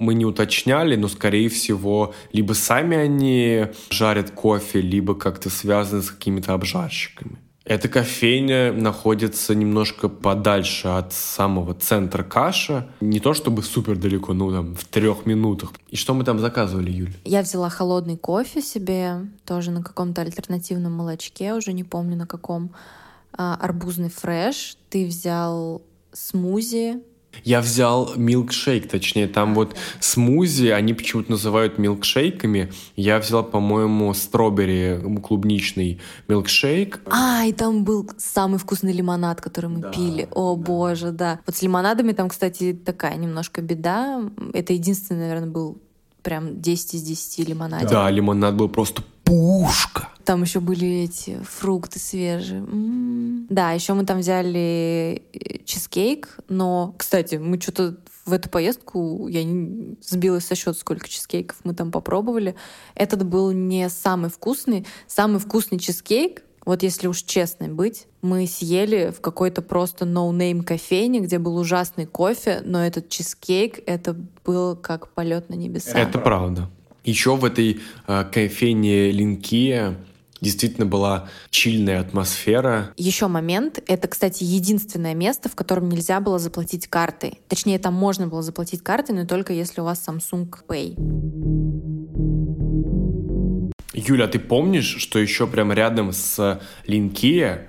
мы 0.00 0.14
не 0.14 0.24
уточняли, 0.24 0.96
но, 0.96 1.08
скорее 1.08 1.48
всего, 1.48 2.14
либо 2.32 2.52
сами 2.52 2.96
они 2.96 3.66
жарят 3.90 4.30
кофе, 4.30 4.80
либо 4.80 5.14
как-то 5.14 5.50
связаны 5.50 6.02
с 6.02 6.10
какими-то 6.10 6.54
обжарщиками. 6.54 7.38
Эта 7.64 7.88
кофейня 7.88 8.74
находится 8.74 9.54
немножко 9.54 10.10
подальше 10.10 10.88
от 10.88 11.14
самого 11.14 11.72
центра 11.72 12.22
каша. 12.22 12.90
Не 13.00 13.20
то 13.20 13.32
чтобы 13.32 13.62
супер 13.62 13.96
далеко, 13.96 14.34
ну 14.34 14.52
там 14.52 14.74
в 14.74 14.84
трех 14.84 15.24
минутах. 15.24 15.72
И 15.88 15.96
что 15.96 16.12
мы 16.12 16.24
там 16.24 16.38
заказывали, 16.38 16.90
Юль? 16.90 17.14
Я 17.24 17.40
взяла 17.40 17.70
холодный 17.70 18.18
кофе 18.18 18.60
себе, 18.60 19.26
тоже 19.46 19.70
на 19.70 19.82
каком-то 19.82 20.20
альтернативном 20.20 20.92
молочке, 20.92 21.54
уже 21.54 21.72
не 21.72 21.84
помню 21.84 22.16
на 22.16 22.26
каком. 22.26 22.70
А, 23.32 23.54
арбузный 23.54 24.10
фреш. 24.10 24.76
Ты 24.90 25.06
взял 25.06 25.80
смузи, 26.12 27.02
я 27.42 27.60
взял 27.60 28.12
милкшейк, 28.16 28.88
точнее, 28.88 29.26
там 29.26 29.54
вот 29.54 29.74
смузи, 30.00 30.68
они 30.68 30.94
почему-то 30.94 31.32
называют 31.32 31.78
милкшейками. 31.78 32.72
Я 32.96 33.18
взял, 33.18 33.42
по-моему, 33.44 34.12
стробери 34.14 35.00
клубничный 35.22 36.00
милкшейк. 36.28 37.00
А, 37.10 37.44
и 37.44 37.52
там 37.52 37.84
был 37.84 38.08
самый 38.16 38.58
вкусный 38.58 38.92
лимонад, 38.92 39.40
который 39.40 39.70
мы 39.70 39.80
да, 39.80 39.90
пили. 39.90 40.28
О, 40.30 40.54
да. 40.54 40.62
боже, 40.62 41.10
да. 41.10 41.40
Вот 41.46 41.56
с 41.56 41.62
лимонадами 41.62 42.12
там, 42.12 42.28
кстати, 42.28 42.72
такая 42.72 43.16
немножко 43.16 43.62
беда. 43.62 44.22
Это 44.52 44.72
единственный, 44.72 45.20
наверное, 45.28 45.50
был 45.50 45.78
прям 46.22 46.60
10 46.60 46.94
из 46.94 47.02
10 47.02 47.48
лимонадов. 47.48 47.90
Да, 47.90 48.10
лимонад 48.10 48.56
был 48.56 48.68
просто 48.68 49.02
пушка. 49.24 50.08
Там 50.24 50.42
еще 50.42 50.60
были 50.60 51.04
эти 51.04 51.38
фрукты 51.42 51.98
свежие. 51.98 52.60
М-м-м. 52.60 53.46
Да, 53.50 53.72
еще 53.72 53.94
мы 53.94 54.04
там 54.04 54.20
взяли 54.20 55.22
э, 55.32 55.58
чизкейк, 55.64 56.38
но, 56.48 56.94
кстати, 56.96 57.36
мы 57.36 57.60
что-то 57.60 57.96
в 58.24 58.32
эту 58.32 58.48
поездку 58.48 59.28
я 59.28 59.44
не 59.44 59.96
сбилась 60.00 60.46
со 60.46 60.54
счета, 60.54 60.74
сколько 60.74 61.08
чизкейков 61.08 61.58
мы 61.64 61.74
там 61.74 61.90
попробовали. 61.90 62.54
Этот 62.94 63.26
был 63.26 63.50
не 63.50 63.88
самый 63.90 64.30
вкусный. 64.30 64.86
Самый 65.06 65.40
вкусный 65.40 65.78
чизкейк, 65.78 66.42
вот 66.64 66.82
если 66.82 67.06
уж 67.06 67.22
честной 67.22 67.68
быть, 67.68 68.06
мы 68.22 68.46
съели 68.46 69.12
в 69.14 69.20
какой-то 69.20 69.60
просто 69.60 70.06
no 70.06 70.60
name 70.60 70.64
кофейне, 70.64 71.20
где 71.20 71.38
был 71.38 71.56
ужасный 71.56 72.06
кофе, 72.06 72.62
но 72.64 72.84
этот 72.84 73.10
чизкейк, 73.10 73.80
это 73.86 74.16
был 74.44 74.74
как 74.76 75.08
полет 75.08 75.50
на 75.50 75.54
небеса. 75.54 75.98
Это 75.98 76.18
правда. 76.18 76.70
Еще 77.04 77.36
в 77.36 77.44
этой 77.44 77.80
э, 78.06 78.24
кофейне 78.32 79.10
Линкия 79.10 79.96
действительно 80.40 80.86
была 80.86 81.28
чильная 81.50 82.00
атмосфера. 82.00 82.92
Еще 82.96 83.28
момент. 83.28 83.82
Это, 83.86 84.08
кстати, 84.08 84.42
единственное 84.44 85.14
место, 85.14 85.48
в 85.48 85.54
котором 85.54 85.88
нельзя 85.88 86.20
было 86.20 86.38
заплатить 86.38 86.86
картой. 86.86 87.40
Точнее, 87.48 87.78
там 87.78 87.94
можно 87.94 88.26
было 88.26 88.42
заплатить 88.42 88.82
картой, 88.82 89.16
но 89.16 89.26
только 89.26 89.52
если 89.52 89.80
у 89.80 89.84
вас 89.84 90.02
Samsung 90.06 90.48
Pay. 90.66 90.94
Юля, 93.92 94.26
ты 94.26 94.38
помнишь, 94.38 94.96
что 94.98 95.18
еще 95.18 95.46
прямо 95.46 95.74
рядом 95.74 96.12
с 96.12 96.60
Линкия 96.86 97.68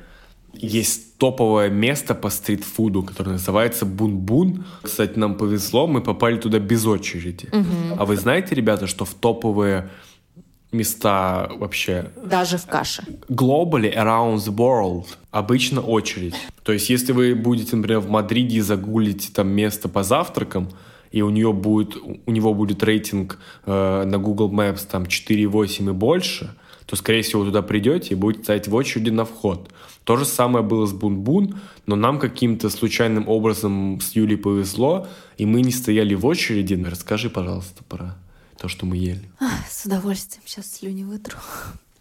есть 0.60 1.18
топовое 1.18 1.70
место 1.70 2.16
по 2.16 2.30
стритфуду, 2.30 3.04
которое 3.04 3.32
называется 3.32 3.86
Бун-Бун. 3.86 4.66
Кстати, 4.82 5.18
нам 5.18 5.36
повезло, 5.36 5.88
мы 5.88 6.02
попали 6.02 6.38
туда 6.38 6.60
без 6.60 6.86
очереди. 6.86 7.48
Угу. 7.52 7.98
А 8.00 8.06
вы 8.06 8.16
знаете, 8.18 8.56
ребята, 8.56 8.88
что 8.88 9.06
в 9.06 9.14
топовые 9.14 9.90
места 10.72 11.50
вообще... 11.58 12.12
Даже 12.24 12.58
в 12.58 12.66
каше. 12.66 13.04
Globally, 13.30 13.96
around 13.96 14.38
the 14.38 14.54
world, 14.54 15.06
обычно 15.32 15.82
очередь. 15.82 16.36
То 16.64 16.74
есть, 16.74 16.90
если 16.90 17.14
вы 17.14 17.36
будете, 17.36 17.76
например, 17.76 18.00
в 18.00 18.10
Мадриде 18.10 18.58
и 18.58 18.62
загуглите 18.62 19.32
там 19.34 19.48
место 19.50 19.90
по 19.90 20.04
завтракам, 20.04 20.70
и 21.12 21.22
у, 21.22 21.30
нее 21.30 21.54
будет, 21.54 21.96
у 22.26 22.32
него 22.32 22.54
будет 22.54 22.84
рейтинг 22.84 23.40
э, 23.66 24.04
на 24.06 24.18
Google 24.18 24.52
Maps 24.52 24.86
там 24.90 25.04
4,8 25.04 25.90
и 25.90 25.94
больше, 25.94 26.56
то, 26.86 26.96
скорее 26.96 27.22
всего, 27.22 27.46
туда 27.46 27.62
придете 27.62 28.10
и 28.12 28.16
будете 28.16 28.44
стоять 28.44 28.68
в 28.68 28.76
очереди 28.76 29.10
на 29.10 29.26
вход. 29.26 29.72
То 30.06 30.18
же 30.18 30.26
самое 30.26 30.64
было 30.64 30.86
с 30.86 30.94
Бун-Бун, 30.94 31.60
но 31.88 31.96
нам 31.96 32.20
каким-то 32.20 32.70
случайным 32.70 33.28
образом 33.28 34.00
с 34.00 34.16
Юлей 34.16 34.38
повезло, 34.38 35.08
и 35.38 35.48
мы 35.48 35.62
не 35.62 35.72
стояли 35.72 36.14
в 36.14 36.26
очереди. 36.28 36.76
Расскажи, 36.76 37.30
пожалуйста, 37.30 37.84
про 37.84 38.16
то, 38.58 38.68
что 38.68 38.86
мы 38.86 38.98
ели. 38.98 39.30
С 39.70 39.86
удовольствием 39.86 40.44
сейчас 40.46 40.72
слюни 40.72 41.04
вытру. 41.04 41.38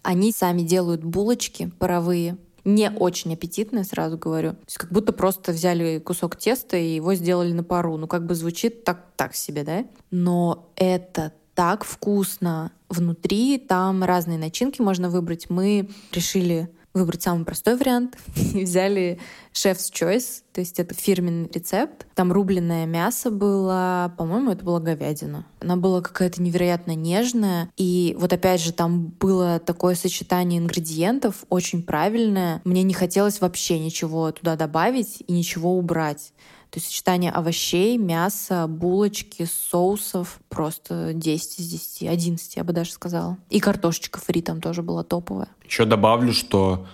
Они 0.03 0.33
сами 0.33 0.63
делают 0.63 1.03
булочки 1.03 1.73
паровые, 1.79 2.37
не 2.65 2.91
очень 2.91 3.33
аппетитные, 3.33 3.85
сразу 3.85 4.19
говорю. 4.19 4.51
То 4.53 4.67
есть 4.67 4.79
как 4.79 4.93
будто 4.93 5.13
просто 5.13 5.53
взяли 5.53 5.99
кусок 5.99 6.37
теста 6.37 6.77
и 6.77 6.97
его 6.97 7.15
сделали 7.15 7.53
на 7.53 7.65
пару. 7.65 7.97
Ну, 7.97 8.07
как 8.07 8.27
бы 8.27 8.35
звучит 8.35 8.85
так, 8.85 9.07
так 9.17 9.35
себе, 9.35 9.65
да? 9.65 9.85
Но 10.11 10.71
это 10.77 11.33
так 11.55 11.85
вкусно. 11.85 12.71
Внутри 12.91 13.59
там 13.59 14.05
разные 14.05 14.39
начинки 14.39 14.83
можно 14.83 15.09
выбрать. 15.09 15.49
Мы 15.49 15.89
решили 16.13 16.69
выбрать 16.95 17.23
самый 17.23 17.45
простой 17.45 17.77
вариант 17.77 18.17
и 18.55 18.65
взяли 18.65 19.19
Chef's 19.53 19.93
Choice, 19.93 20.43
то 20.53 20.61
есть 20.61 20.79
это 20.79 20.95
фирменный 20.95 21.51
рецепт. 21.53 22.07
Там 22.15 22.33
рубленное 22.33 22.87
мясо 22.87 23.31
было, 23.31 24.15
по-моему, 24.17 24.53
это 24.53 24.65
была 24.65 24.81
говядина. 24.81 25.45
Она 25.61 25.77
была 25.77 26.01
какая-то 26.01 26.41
невероятно 26.41 26.95
нежная. 26.95 27.71
И 27.77 28.17
вот 28.19 28.33
опять 28.33 28.61
же 28.61 28.73
там 28.73 29.09
было 29.09 29.59
такое 29.59 29.97
сочетание 29.97 30.61
ингредиентов 30.61 31.45
очень 31.51 31.83
правильное. 31.83 32.63
Мне 32.65 32.83
не 32.85 32.95
хотелось 32.95 33.41
вообще 33.41 33.79
ничего 33.79 34.31
туда 34.33 34.57
добавить 34.57 35.23
и 35.27 35.33
ничего 35.33 35.77
убрать. 35.77 36.33
То 36.75 36.81
есть 36.81 36.89
сочетание 36.89 37.31
овощей, 37.31 37.97
мяса, 37.99 38.67
булочки, 38.67 39.45
соусов 39.45 40.41
просто 40.49 41.13
10 41.15 41.61
из 41.61 41.69
10, 41.69 42.09
11, 42.09 42.57
я 42.57 42.65
бы 42.65 42.73
даже 42.73 42.91
сказала. 42.91 43.39
И 43.49 43.61
картошечка 43.61 44.19
фри 44.19 44.43
там 44.43 44.61
тоже 44.61 44.83
была 44.83 45.05
топовая. 45.05 45.47
Еще 45.65 45.85
добавлю, 45.85 46.33
что 46.33 46.89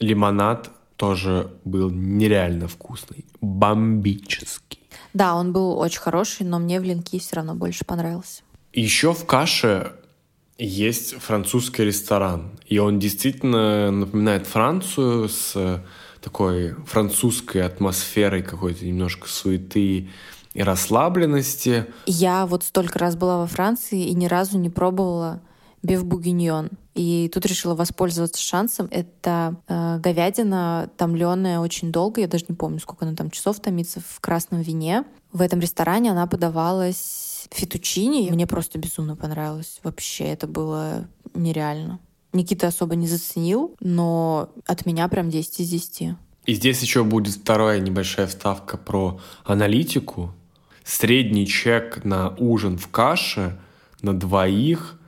лимонад 0.00 0.70
тоже 0.96 1.50
был 1.66 1.90
нереально 1.90 2.68
вкусный, 2.68 3.26
бомбический. 3.42 4.80
Да, 5.12 5.34
он 5.34 5.52
был 5.52 5.76
очень 5.78 6.00
хороший, 6.00 6.46
но 6.46 6.58
мне 6.58 6.80
в 6.80 6.84
линке 6.84 7.18
все 7.18 7.36
равно 7.36 7.54
больше 7.54 7.84
понравился. 7.84 8.40
Еще 8.72 9.12
в 9.12 9.26
каше 9.26 9.92
есть 10.56 11.20
французский 11.20 11.84
ресторан, 11.84 12.52
и 12.66 12.78
он 12.78 12.98
действительно 12.98 13.90
напоминает 13.90 14.46
Францию 14.46 15.28
с 15.28 15.84
такой 16.22 16.74
французской 16.86 17.58
атмосферой 17.58 18.42
какой-то 18.42 18.84
немножко 18.84 19.28
суеты 19.28 20.08
и 20.54 20.62
расслабленности. 20.62 21.86
Я 22.06 22.46
вот 22.46 22.62
столько 22.62 22.98
раз 22.98 23.16
была 23.16 23.38
во 23.38 23.46
Франции 23.46 24.06
и 24.06 24.14
ни 24.14 24.26
разу 24.26 24.58
не 24.58 24.70
пробовала 24.70 25.40
биф 25.82 26.04
бугиньон. 26.04 26.70
И 26.94 27.30
тут 27.32 27.46
решила 27.46 27.74
воспользоваться 27.74 28.40
шансом. 28.40 28.86
Это 28.90 29.56
э, 29.66 29.98
говядина, 29.98 30.90
томленая 30.96 31.58
очень 31.58 31.90
долго, 31.90 32.20
я 32.20 32.28
даже 32.28 32.44
не 32.48 32.54
помню, 32.54 32.78
сколько 32.80 33.04
она 33.06 33.16
там 33.16 33.30
часов 33.30 33.60
томится, 33.60 34.00
в 34.00 34.20
красном 34.20 34.60
вине. 34.60 35.04
В 35.32 35.40
этом 35.40 35.60
ресторане 35.60 36.10
она 36.10 36.26
подавалась 36.26 37.48
фетучини. 37.50 38.30
Мне 38.30 38.46
просто 38.46 38.78
безумно 38.78 39.16
понравилось. 39.16 39.80
Вообще, 39.82 40.24
это 40.24 40.46
было 40.46 41.08
нереально. 41.34 41.98
Никита 42.32 42.68
особо 42.68 42.94
не 42.96 43.06
заценил, 43.06 43.76
но 43.80 44.50
от 44.66 44.86
меня 44.86 45.08
прям 45.08 45.30
10 45.30 45.60
из 45.60 45.68
10. 45.68 46.14
И 46.46 46.54
здесь 46.54 46.82
еще 46.82 47.04
будет 47.04 47.34
вторая 47.34 47.78
небольшая 47.80 48.26
вставка 48.26 48.76
про 48.76 49.20
аналитику. 49.44 50.32
Средний 50.84 51.46
чек 51.46 52.04
на 52.04 52.30
ужин 52.38 52.78
в 52.78 52.88
каше 52.88 53.58
на 54.00 54.18
двоих 54.18 54.98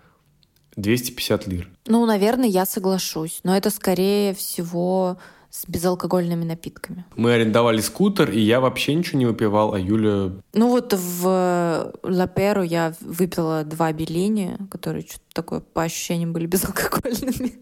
250 0.77 1.47
лир. 1.49 1.69
Ну, 1.87 2.07
наверное, 2.07 2.49
я 2.49 2.67
соглашусь. 2.67 3.41
Но 3.43 3.57
это 3.57 3.71
скорее 3.71 4.35
всего 4.35 5.19
с 5.55 5.69
безалкогольными 5.69 6.45
напитками. 6.45 7.05
Мы 7.15 7.35
арендовали 7.35 7.81
скутер, 7.81 8.29
и 8.29 8.41
я 8.41 8.59
вообще 8.59 8.93
ничего 8.93 9.21
не 9.21 9.27
выпивал, 9.27 9.73
а 9.73 9.79
Юля... 9.79 10.33
Ну 10.53 10.69
вот 10.69 10.93
в 10.93 11.93
Лаперу 12.03 12.63
я 12.63 12.93
выпила 13.01 13.63
два 13.63 13.93
белини, 13.93 14.57
которые 14.69 15.03
что-то 15.03 15.23
такое 15.33 15.61
по 15.61 15.83
ощущениям 15.83 16.33
были 16.33 16.47
безалкогольными. 16.55 17.53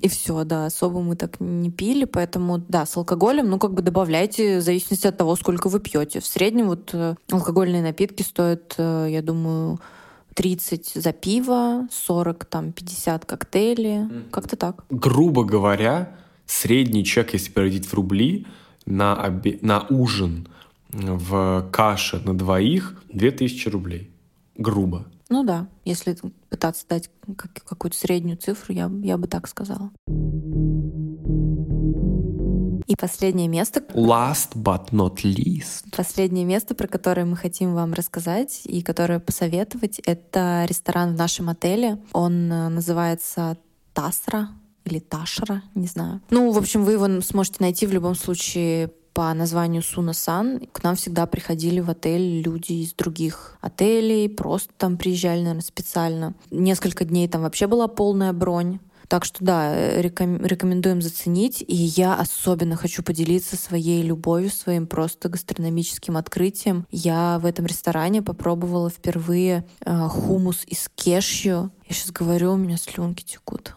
И 0.00 0.08
все, 0.08 0.42
да, 0.42 0.66
особо 0.66 1.00
мы 1.00 1.14
так 1.14 1.38
не 1.38 1.70
пили, 1.70 2.06
поэтому, 2.06 2.58
да, 2.58 2.84
с 2.86 2.96
алкоголем, 2.96 3.48
ну, 3.48 3.60
как 3.60 3.72
бы 3.72 3.82
добавляйте 3.82 4.58
в 4.58 4.62
зависимости 4.62 5.06
от 5.06 5.16
того, 5.16 5.36
сколько 5.36 5.68
вы 5.68 5.78
пьете. 5.78 6.18
В 6.18 6.26
среднем 6.26 6.66
вот 6.66 6.90
э, 6.92 7.14
алкогольные 7.30 7.82
напитки 7.82 8.22
стоят, 8.22 8.74
э, 8.78 9.08
я 9.10 9.22
думаю, 9.22 9.78
30 10.34 10.92
за 10.94 11.12
пиво, 11.12 11.86
40, 11.92 12.44
там, 12.46 12.72
50 12.72 13.24
коктейли, 13.24 14.08
mm. 14.08 14.30
как-то 14.30 14.56
так. 14.56 14.84
Грубо 14.90 15.44
говоря, 15.44 16.16
средний 16.48 17.04
чек, 17.04 17.32
если 17.34 17.52
переводить 17.52 17.86
в 17.86 17.94
рубли, 17.94 18.46
на, 18.86 19.14
обе... 19.14 19.58
на 19.62 19.86
ужин 19.88 20.48
в 20.90 21.68
каше 21.70 22.18
на 22.18 22.36
двоих 22.36 23.00
2000 23.12 23.68
рублей. 23.68 24.10
Грубо. 24.56 25.06
Ну 25.28 25.44
да, 25.44 25.68
если 25.84 26.16
пытаться 26.48 26.86
дать 26.88 27.10
какую-то 27.36 27.96
среднюю 27.96 28.38
цифру, 28.38 28.74
я, 28.74 28.90
я 29.02 29.18
бы 29.18 29.28
так 29.28 29.46
сказала. 29.46 29.90
И 32.86 32.96
последнее 32.96 33.48
место, 33.48 33.80
Last 33.92 34.54
but 34.54 34.90
not 34.92 35.16
least. 35.22 35.94
последнее 35.94 36.46
место, 36.46 36.74
про 36.74 36.86
которое 36.86 37.26
мы 37.26 37.36
хотим 37.36 37.74
вам 37.74 37.92
рассказать 37.92 38.62
и 38.64 38.80
которое 38.80 39.20
посоветовать, 39.20 39.98
это 39.98 40.64
ресторан 40.66 41.14
в 41.14 41.18
нашем 41.18 41.50
отеле. 41.50 41.98
Он 42.14 42.50
э, 42.50 42.68
называется 42.70 43.58
Тасра 43.92 44.48
или 44.88 44.98
Ташра, 44.98 45.62
не 45.74 45.86
знаю. 45.86 46.20
Ну, 46.30 46.50
в 46.50 46.58
общем, 46.58 46.84
вы 46.84 46.92
его 46.92 47.20
сможете 47.20 47.58
найти 47.60 47.86
в 47.86 47.92
любом 47.92 48.14
случае 48.14 48.90
по 49.12 49.34
названию 49.34 49.82
Суна-сан. 49.82 50.60
К 50.72 50.82
нам 50.84 50.94
всегда 50.94 51.26
приходили 51.26 51.80
в 51.80 51.90
отель 51.90 52.40
люди 52.40 52.72
из 52.72 52.92
других 52.92 53.58
отелей, 53.60 54.28
просто 54.28 54.72
там 54.76 54.96
приезжали, 54.96 55.40
наверное, 55.40 55.62
специально. 55.62 56.34
Несколько 56.50 57.04
дней 57.04 57.28
там 57.28 57.42
вообще 57.42 57.66
была 57.66 57.88
полная 57.88 58.32
бронь. 58.32 58.78
Так 59.08 59.24
что 59.24 59.42
да, 59.42 59.74
э, 59.74 60.02
реком- 60.02 60.44
рекомендуем 60.44 61.02
заценить. 61.02 61.64
И 61.66 61.74
я 61.74 62.14
особенно 62.14 62.76
хочу 62.76 63.02
поделиться 63.02 63.56
своей 63.56 64.02
любовью, 64.02 64.50
своим 64.50 64.86
просто 64.86 65.28
гастрономическим 65.28 66.16
открытием. 66.16 66.86
Я 66.90 67.38
в 67.42 67.46
этом 67.46 67.66
ресторане 67.66 68.22
попробовала 68.22 68.90
впервые 68.90 69.66
э, 69.80 70.08
хумус 70.08 70.62
из 70.66 70.90
кешью. 70.94 71.72
Я 71.88 71.94
сейчас 71.94 72.12
говорю, 72.12 72.52
у 72.52 72.56
меня 72.56 72.76
слюнки 72.76 73.24
текут. 73.24 73.74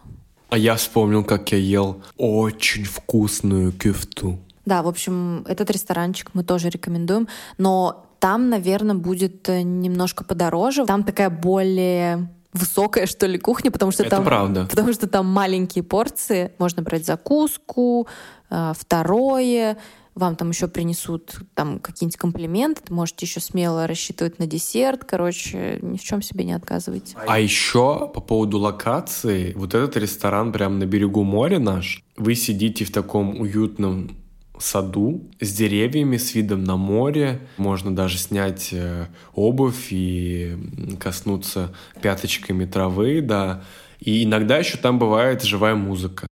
А 0.52 0.58
я 0.58 0.76
вспомнил, 0.76 1.24
как 1.24 1.50
я 1.52 1.56
ел 1.56 2.02
очень 2.18 2.84
вкусную 2.84 3.72
кюфту. 3.72 4.38
Да, 4.66 4.82
в 4.82 4.86
общем, 4.86 5.46
этот 5.48 5.70
ресторанчик 5.70 6.28
мы 6.34 6.44
тоже 6.44 6.68
рекомендуем, 6.68 7.26
но 7.56 8.04
там, 8.18 8.50
наверное, 8.50 8.94
будет 8.94 9.48
э, 9.48 9.62
немножко 9.62 10.24
подороже. 10.24 10.84
Там 10.84 11.04
такая 11.04 11.30
более 11.30 12.28
высокая, 12.52 13.06
что 13.06 13.26
ли, 13.26 13.38
кухня, 13.38 13.70
потому 13.70 13.92
что 13.92 14.02
Это 14.02 14.16
там... 14.16 14.24
правда. 14.26 14.66
Потому 14.68 14.92
что 14.92 15.08
там 15.08 15.24
маленькие 15.24 15.84
порции. 15.84 16.52
Можно 16.58 16.82
брать 16.82 17.06
закуску, 17.06 18.06
э, 18.50 18.74
второе. 18.78 19.78
Вам 20.14 20.36
там 20.36 20.50
еще 20.50 20.68
принесут 20.68 21.40
там 21.54 21.78
какие-нибудь 21.78 22.18
комплименты. 22.18 22.92
Можете 22.92 23.24
еще 23.26 23.40
смело 23.40 23.86
рассчитывать 23.86 24.38
на 24.38 24.46
десерт. 24.46 25.04
Короче, 25.04 25.78
ни 25.80 25.96
в 25.96 26.02
чем 26.02 26.20
себе 26.20 26.44
не 26.44 26.52
отказывайте. 26.52 27.16
А 27.26 27.40
еще 27.40 28.10
по 28.12 28.20
поводу 28.20 28.58
локации, 28.58 29.52
вот 29.54 29.74
этот 29.74 29.96
ресторан 29.96 30.52
прям 30.52 30.78
на 30.78 30.86
берегу 30.86 31.22
моря 31.22 31.58
наш. 31.58 32.04
Вы 32.16 32.34
сидите 32.34 32.84
в 32.84 32.92
таком 32.92 33.40
уютном 33.40 34.16
саду 34.58 35.30
с 35.40 35.52
деревьями, 35.52 36.16
с 36.16 36.34
видом 36.34 36.64
на 36.64 36.76
море. 36.76 37.40
Можно 37.56 37.94
даже 37.94 38.18
снять 38.18 38.68
э, 38.72 39.06
обувь 39.34 39.88
и 39.90 40.56
коснуться 41.00 41.74
пяточками 42.00 42.64
травы, 42.64 43.22
да. 43.22 43.64
И 43.98 44.24
иногда 44.24 44.58
еще 44.58 44.78
там 44.78 44.98
бывает 44.98 45.42
живая 45.42 45.74
музыка. 45.74 46.26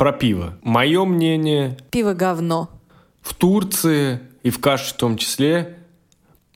Про 0.00 0.12
пиво. 0.12 0.54
Мое 0.62 1.04
мнение, 1.04 1.76
Пиво 1.90 2.14
говно. 2.14 2.70
в 3.20 3.34
Турции 3.34 4.20
и 4.42 4.48
в 4.48 4.58
Каше 4.58 4.94
в 4.94 4.96
том 4.96 5.18
числе 5.18 5.76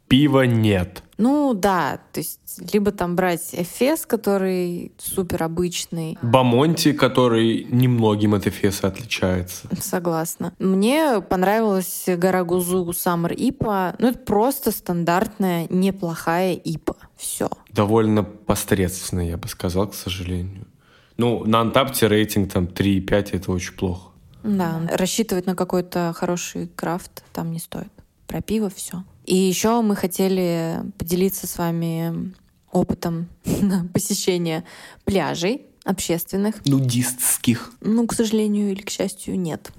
пива 0.08 0.46
нет. 0.46 1.02
Ну 1.18 1.52
да, 1.52 2.00
то 2.14 2.20
есть 2.20 2.40
либо 2.72 2.90
там 2.90 3.16
брать 3.16 3.50
Эфес, 3.52 4.06
который 4.06 4.92
супер 4.96 5.42
обычный, 5.42 6.16
Бамонти, 6.22 6.94
который 6.94 7.64
немногим 7.64 8.32
от 8.32 8.46
Эфеса 8.46 8.86
отличается. 8.86 9.68
Согласна. 9.78 10.54
Мне 10.58 11.20
понравилась 11.20 12.04
гора 12.06 12.44
Гузу 12.44 12.88
Summer 12.92 13.34
Ипа. 13.34 13.94
Ну, 13.98 14.08
это 14.08 14.20
просто 14.20 14.70
стандартная, 14.70 15.66
неплохая 15.68 16.54
Ипа. 16.54 16.96
Все. 17.14 17.50
Довольно 17.68 18.22
посредственно, 18.24 19.20
я 19.20 19.36
бы 19.36 19.48
сказал, 19.48 19.88
к 19.88 19.94
сожалению. 19.94 20.66
Ну, 21.16 21.44
на 21.44 21.60
Антапте 21.60 22.08
рейтинг 22.08 22.52
там 22.52 22.64
3,5, 22.64 23.28
это 23.32 23.52
очень 23.52 23.74
плохо. 23.74 24.10
Да, 24.42 24.82
рассчитывать 24.90 25.46
на 25.46 25.54
какой-то 25.54 26.12
хороший 26.14 26.68
крафт 26.68 27.24
там 27.32 27.50
не 27.52 27.58
стоит. 27.58 27.92
Про 28.26 28.42
пиво 28.42 28.68
все. 28.68 29.04
И 29.24 29.34
еще 29.34 29.80
мы 29.80 29.96
хотели 29.96 30.80
поделиться 30.98 31.46
с 31.46 31.56
вами 31.56 32.34
опытом 32.70 33.28
посещения 33.94 34.64
пляжей 35.04 35.62
общественных. 35.84 36.64
Нудистских. 36.66 37.72
Ну, 37.80 38.06
к 38.06 38.12
сожалению 38.12 38.72
или 38.72 38.82
к 38.82 38.90
счастью, 38.90 39.38
нет. 39.38 39.70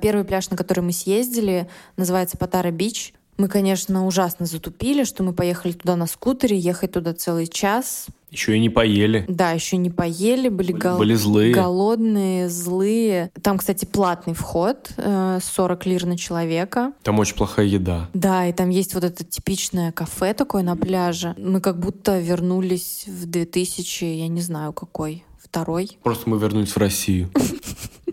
Первый 0.00 0.24
пляж, 0.24 0.50
на 0.50 0.56
который 0.56 0.80
мы 0.80 0.92
съездили, 0.92 1.68
называется 1.96 2.36
Патара 2.36 2.70
Бич. 2.70 3.12
Мы, 3.36 3.48
конечно, 3.48 4.06
ужасно 4.06 4.46
затупили, 4.46 5.04
что 5.04 5.22
мы 5.22 5.32
поехали 5.32 5.72
туда 5.72 5.96
на 5.96 6.06
скутере, 6.06 6.58
ехать 6.58 6.92
туда 6.92 7.14
целый 7.14 7.46
час. 7.46 8.06
Еще 8.30 8.56
и 8.56 8.60
не 8.60 8.68
поели. 8.68 9.24
Да, 9.28 9.52
еще 9.52 9.76
не 9.78 9.90
поели, 9.90 10.48
были, 10.48 10.72
гол- 10.72 10.98
Были 10.98 11.14
злые. 11.14 11.54
голодные, 11.54 12.48
злые. 12.48 13.30
Там, 13.42 13.56
кстати, 13.58 13.84
платный 13.86 14.34
вход, 14.34 14.90
э, 14.96 15.38
40 15.42 15.86
лир 15.86 16.04
на 16.06 16.18
человека. 16.18 16.92
Там 17.02 17.18
очень 17.18 17.36
плохая 17.36 17.64
еда. 17.66 18.08
Да, 18.12 18.46
и 18.46 18.52
там 18.52 18.68
есть 18.68 18.94
вот 18.94 19.04
это 19.04 19.24
типичное 19.24 19.92
кафе 19.92 20.34
такое 20.34 20.62
на 20.62 20.76
пляже. 20.76 21.34
Мы 21.38 21.60
как 21.60 21.78
будто 21.80 22.18
вернулись 22.18 23.04
в 23.06 23.26
2000, 23.26 24.04
я 24.04 24.28
не 24.28 24.40
знаю 24.42 24.72
какой, 24.72 25.24
второй. 25.42 25.98
Просто 26.02 26.28
мы 26.28 26.38
вернулись 26.38 26.72
в 26.72 26.76
Россию. 26.78 27.30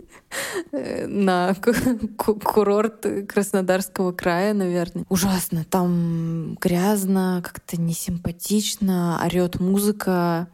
на 0.72 1.54
ку- 1.56 2.08
ку- 2.18 2.40
курорт 2.40 3.06
Краснодарского 3.28 4.12
края, 4.12 4.54
наверное. 4.54 5.06
Ужасно. 5.10 5.66
Там 5.70 6.58
грязно, 6.62 7.42
как-то 7.44 7.80
несимпатично, 7.80 9.22
орет 9.26 9.60
музыка 9.60 10.48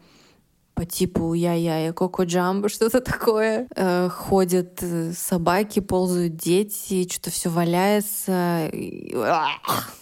по 0.73 0.85
типу 0.85 1.33
я-я 1.33 1.89
и 1.89 1.91
Коко 1.91 2.23
Джамбо, 2.23 2.69
что-то 2.69 3.01
такое. 3.01 3.67
Э, 3.75 4.09
ходят 4.09 4.79
э, 4.81 5.11
собаки, 5.13 5.79
ползают 5.79 6.37
дети, 6.37 7.07
что-то 7.09 7.29
все 7.29 7.49
валяется. 7.49 8.71
Ах! 9.15 9.93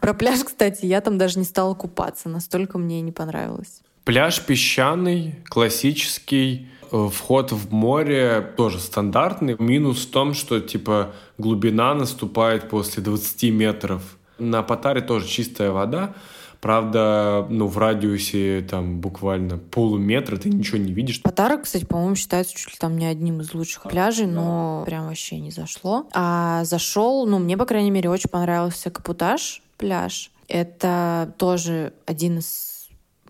Про 0.00 0.14
пляж, 0.14 0.40
кстати, 0.44 0.84
я 0.84 1.00
там 1.00 1.16
даже 1.18 1.38
не 1.38 1.44
стала 1.44 1.74
купаться, 1.74 2.28
настолько 2.28 2.78
мне 2.78 3.00
не 3.00 3.12
понравилось. 3.12 3.80
Пляж 4.04 4.40
песчаный, 4.44 5.36
классический. 5.48 6.68
Вход 6.90 7.52
в 7.52 7.72
море 7.72 8.52
тоже 8.56 8.78
стандартный. 8.80 9.56
Минус 9.58 10.06
в 10.06 10.10
том, 10.10 10.34
что 10.34 10.60
типа 10.60 11.12
глубина 11.38 11.94
наступает 11.94 12.68
после 12.68 13.02
20 13.02 13.52
метров. 13.52 14.02
На 14.38 14.62
Патаре 14.62 15.00
тоже 15.00 15.26
чистая 15.26 15.70
вода. 15.70 16.14
Правда, 16.60 17.46
ну, 17.48 17.66
в 17.66 17.78
радиусе 17.78 18.66
там 18.68 18.98
буквально 18.98 19.58
полуметра 19.58 20.36
ты 20.36 20.48
ничего 20.48 20.78
не 20.78 20.92
видишь. 20.92 21.22
Патара, 21.22 21.58
кстати, 21.58 21.84
по-моему, 21.84 22.16
считается 22.16 22.54
чуть 22.56 22.72
ли 22.72 22.76
там 22.78 22.96
не 22.98 23.06
одним 23.06 23.40
из 23.40 23.54
лучших 23.54 23.84
пляжей, 23.84 24.26
но 24.26 24.82
прям 24.86 25.06
вообще 25.06 25.38
не 25.38 25.50
зашло. 25.50 26.06
А 26.12 26.64
зашел, 26.64 27.26
ну, 27.26 27.38
мне, 27.38 27.56
по 27.56 27.66
крайней 27.66 27.90
мере, 27.90 28.10
очень 28.10 28.30
понравился 28.30 28.90
Капутаж 28.90 29.62
пляж. 29.76 30.30
Это 30.48 31.34
тоже 31.38 31.92
один 32.06 32.38
из 32.38 32.76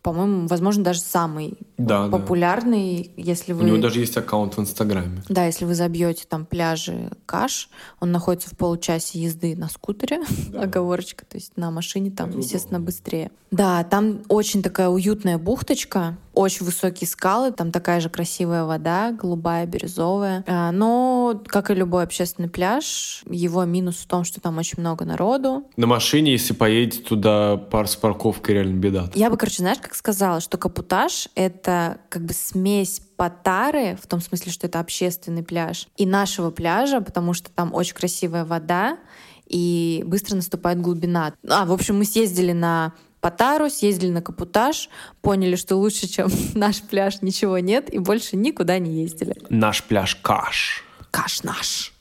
по-моему, 0.02 0.46
возможно, 0.46 0.84
даже 0.84 1.00
самый 1.00 1.54
Да, 1.78 2.04
да. 2.04 2.18
популярный, 2.18 3.10
если 3.16 3.52
У 3.52 3.56
вы... 3.56 3.64
него 3.64 3.76
даже 3.78 4.00
есть 4.00 4.16
аккаунт 4.16 4.56
в 4.56 4.60
Инстаграме. 4.60 5.22
Да, 5.28 5.44
если 5.46 5.64
вы 5.64 5.74
забьете 5.74 6.24
там 6.28 6.46
пляжи 6.46 7.10
Каш, 7.26 7.68
он 8.00 8.12
находится 8.12 8.50
в 8.50 8.56
получасе 8.56 9.20
езды 9.20 9.54
на 9.56 9.68
скутере, 9.68 10.20
оговорочка, 10.56 11.24
то 11.26 11.36
есть 11.36 11.56
на 11.56 11.70
машине 11.70 12.10
там, 12.10 12.36
естественно, 12.38 12.80
быстрее. 12.80 13.30
Да, 13.50 13.84
там 13.84 14.22
очень 14.28 14.62
такая 14.62 14.88
уютная 14.88 15.38
бухточка, 15.38 16.16
очень 16.34 16.66
высокие 16.66 17.08
скалы, 17.08 17.52
там 17.52 17.72
такая 17.72 18.00
же 18.00 18.10
красивая 18.10 18.64
вода, 18.64 19.12
голубая, 19.12 19.66
бирюзовая. 19.66 20.44
А, 20.46 20.72
Но, 20.72 21.40
как 21.46 21.70
и 21.70 21.74
любой 21.74 22.02
общественный 22.02 22.48
пляж, 22.48 23.22
его 23.28 23.64
минус 23.64 23.96
в 23.96 24.06
том, 24.06 24.24
что 24.24 24.40
там 24.40 24.58
очень 24.58 24.80
много 24.80 25.04
народу. 25.04 25.64
На 25.76 25.86
машине, 25.86 26.32
если 26.32 26.52
поедете 26.52 27.02
туда, 27.02 27.56
пар 27.56 27.88
с 27.88 27.96
парковкой 27.96 28.56
реально 28.56 28.78
беда. 28.78 29.10
Я 29.14 29.30
бы, 29.30 29.36
короче, 29.36 29.58
знаешь, 29.58 29.78
как 29.80 29.94
сказала, 29.94 30.40
что 30.40 30.58
Капутаж— 30.58 31.28
это 31.34 31.65
как 32.08 32.24
бы 32.24 32.32
смесь 32.32 33.00
Патары, 33.16 33.96
в 34.00 34.06
том 34.06 34.20
смысле, 34.20 34.52
что 34.52 34.66
это 34.66 34.78
общественный 34.78 35.42
пляж, 35.42 35.88
и 35.96 36.04
нашего 36.04 36.50
пляжа, 36.50 37.00
потому 37.00 37.32
что 37.32 37.50
там 37.50 37.74
очень 37.74 37.94
красивая 37.94 38.44
вода, 38.44 38.98
и 39.46 40.02
быстро 40.06 40.36
наступает 40.36 40.80
глубина. 40.80 41.32
А, 41.48 41.64
в 41.64 41.72
общем, 41.72 41.98
мы 41.98 42.04
съездили 42.04 42.52
на 42.52 42.92
Патару, 43.20 43.70
съездили 43.70 44.10
на 44.10 44.22
Капутаж, 44.22 44.88
поняли, 45.22 45.56
что 45.56 45.76
лучше, 45.76 46.06
чем 46.06 46.28
наш 46.54 46.82
пляж, 46.82 47.22
ничего 47.22 47.58
нет, 47.58 47.92
и 47.92 47.98
больше 47.98 48.36
никуда 48.36 48.78
не 48.78 49.02
ездили. 49.02 49.34
Наш 49.48 49.82
пляж 49.82 50.16
Каш. 50.16 50.84
Каш 51.10 51.42
наш 51.42 51.92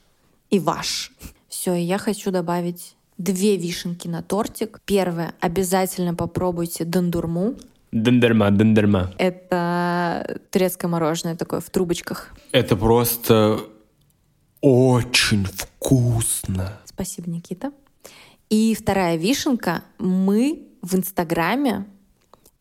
и 0.50 0.58
ваш. 0.58 1.12
Все, 1.48 1.74
и 1.74 1.82
я 1.82 1.98
хочу 1.98 2.30
добавить 2.30 2.96
две 3.18 3.56
вишенки 3.56 4.08
на 4.08 4.22
тортик. 4.22 4.80
Первое, 4.84 5.34
обязательно 5.40 6.14
попробуйте 6.14 6.84
дондурму. 6.84 7.54
Дендерма, 8.02 8.50
дендерма. 8.50 9.10
Это 9.18 10.38
турецкое 10.50 10.90
мороженое 10.90 11.34
такое 11.34 11.60
в 11.60 11.70
трубочках. 11.70 12.34
Это 12.52 12.76
просто 12.76 13.60
очень 14.60 15.44
вкусно. 15.44 16.78
Спасибо, 16.84 17.30
Никита. 17.30 17.72
И 18.50 18.74
вторая 18.74 19.16
вишенка. 19.16 19.82
Мы 19.98 20.68
в 20.82 20.94
Инстаграме 20.94 21.86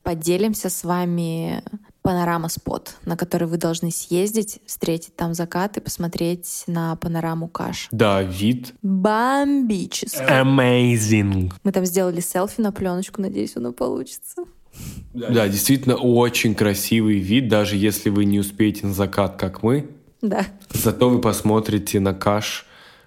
поделимся 0.03 0.69
с 0.69 0.83
вами 0.83 1.63
панорама 2.01 2.49
спот, 2.49 2.95
на 3.05 3.17
который 3.17 3.47
вы 3.47 3.57
должны 3.57 3.91
съездить, 3.91 4.61
встретить 4.65 5.15
там 5.15 5.33
закат 5.33 5.77
и 5.77 5.81
посмотреть 5.81 6.63
на 6.67 6.95
панораму 6.95 7.47
Каш. 7.47 7.87
Да, 7.91 8.21
вид. 8.21 8.75
Бомбический. 8.83 10.23
Amazing. 10.23 11.51
Мы 11.63 11.71
там 11.71 11.85
сделали 11.85 12.19
селфи 12.19 12.61
на 12.61 12.71
пленочку, 12.71 13.21
надеюсь, 13.21 13.57
оно 13.57 13.73
получится. 13.73 14.43
Да, 15.13 15.47
действительно 15.47 15.95
очень 15.95 16.55
красивый 16.55 17.19
вид, 17.19 17.47
даже 17.47 17.77
если 17.77 18.09
вы 18.09 18.25
не 18.25 18.39
успеете 18.39 18.85
на 18.87 18.93
закат, 18.93 19.37
как 19.37 19.63
мы. 19.63 19.89
Да. 20.21 20.45
Зато 20.73 21.09
вы 21.09 21.21
посмотрите 21.21 21.99
на 21.99 22.13
Каш, 22.13 22.65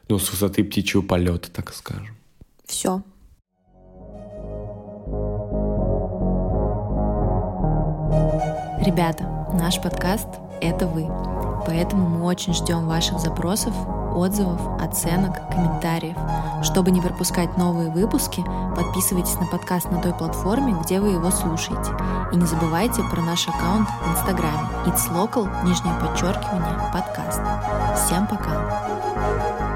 ну, 0.08 0.18
с 0.18 0.30
высоты 0.30 0.64
птичьего 0.64 1.02
полета, 1.02 1.50
так 1.50 1.74
скажем. 1.74 2.16
Все. 2.64 3.02
Ребята, 8.80 9.24
наш 9.52 9.82
подкаст— 9.82 10.28
это 10.62 10.86
вы. 10.86 11.06
Поэтому 11.66 12.08
мы 12.08 12.24
очень 12.24 12.54
ждем 12.54 12.86
ваших 12.86 13.18
запросов, 13.18 13.74
отзывов, 14.18 14.60
оценок, 14.80 15.48
комментариев. 15.50 16.16
Чтобы 16.62 16.90
не 16.90 17.00
пропускать 17.00 17.56
новые 17.56 17.90
выпуски, 17.90 18.44
подписывайтесь 18.74 19.36
на 19.36 19.46
подкаст 19.46 19.90
на 19.90 20.02
той 20.02 20.12
платформе, 20.12 20.76
где 20.82 21.00
вы 21.00 21.10
его 21.10 21.30
слушаете. 21.30 21.92
И 22.32 22.36
не 22.36 22.46
забывайте 22.46 23.02
про 23.10 23.22
наш 23.22 23.48
аккаунт 23.48 23.88
в 23.88 24.12
Инстаграме 24.12 24.68
It's 24.86 25.08
Local, 25.12 25.48
нижнее 25.64 25.94
подчеркивание, 26.00 26.90
подкаст. 26.92 27.40
Всем 27.96 28.26
пока! 28.26 29.67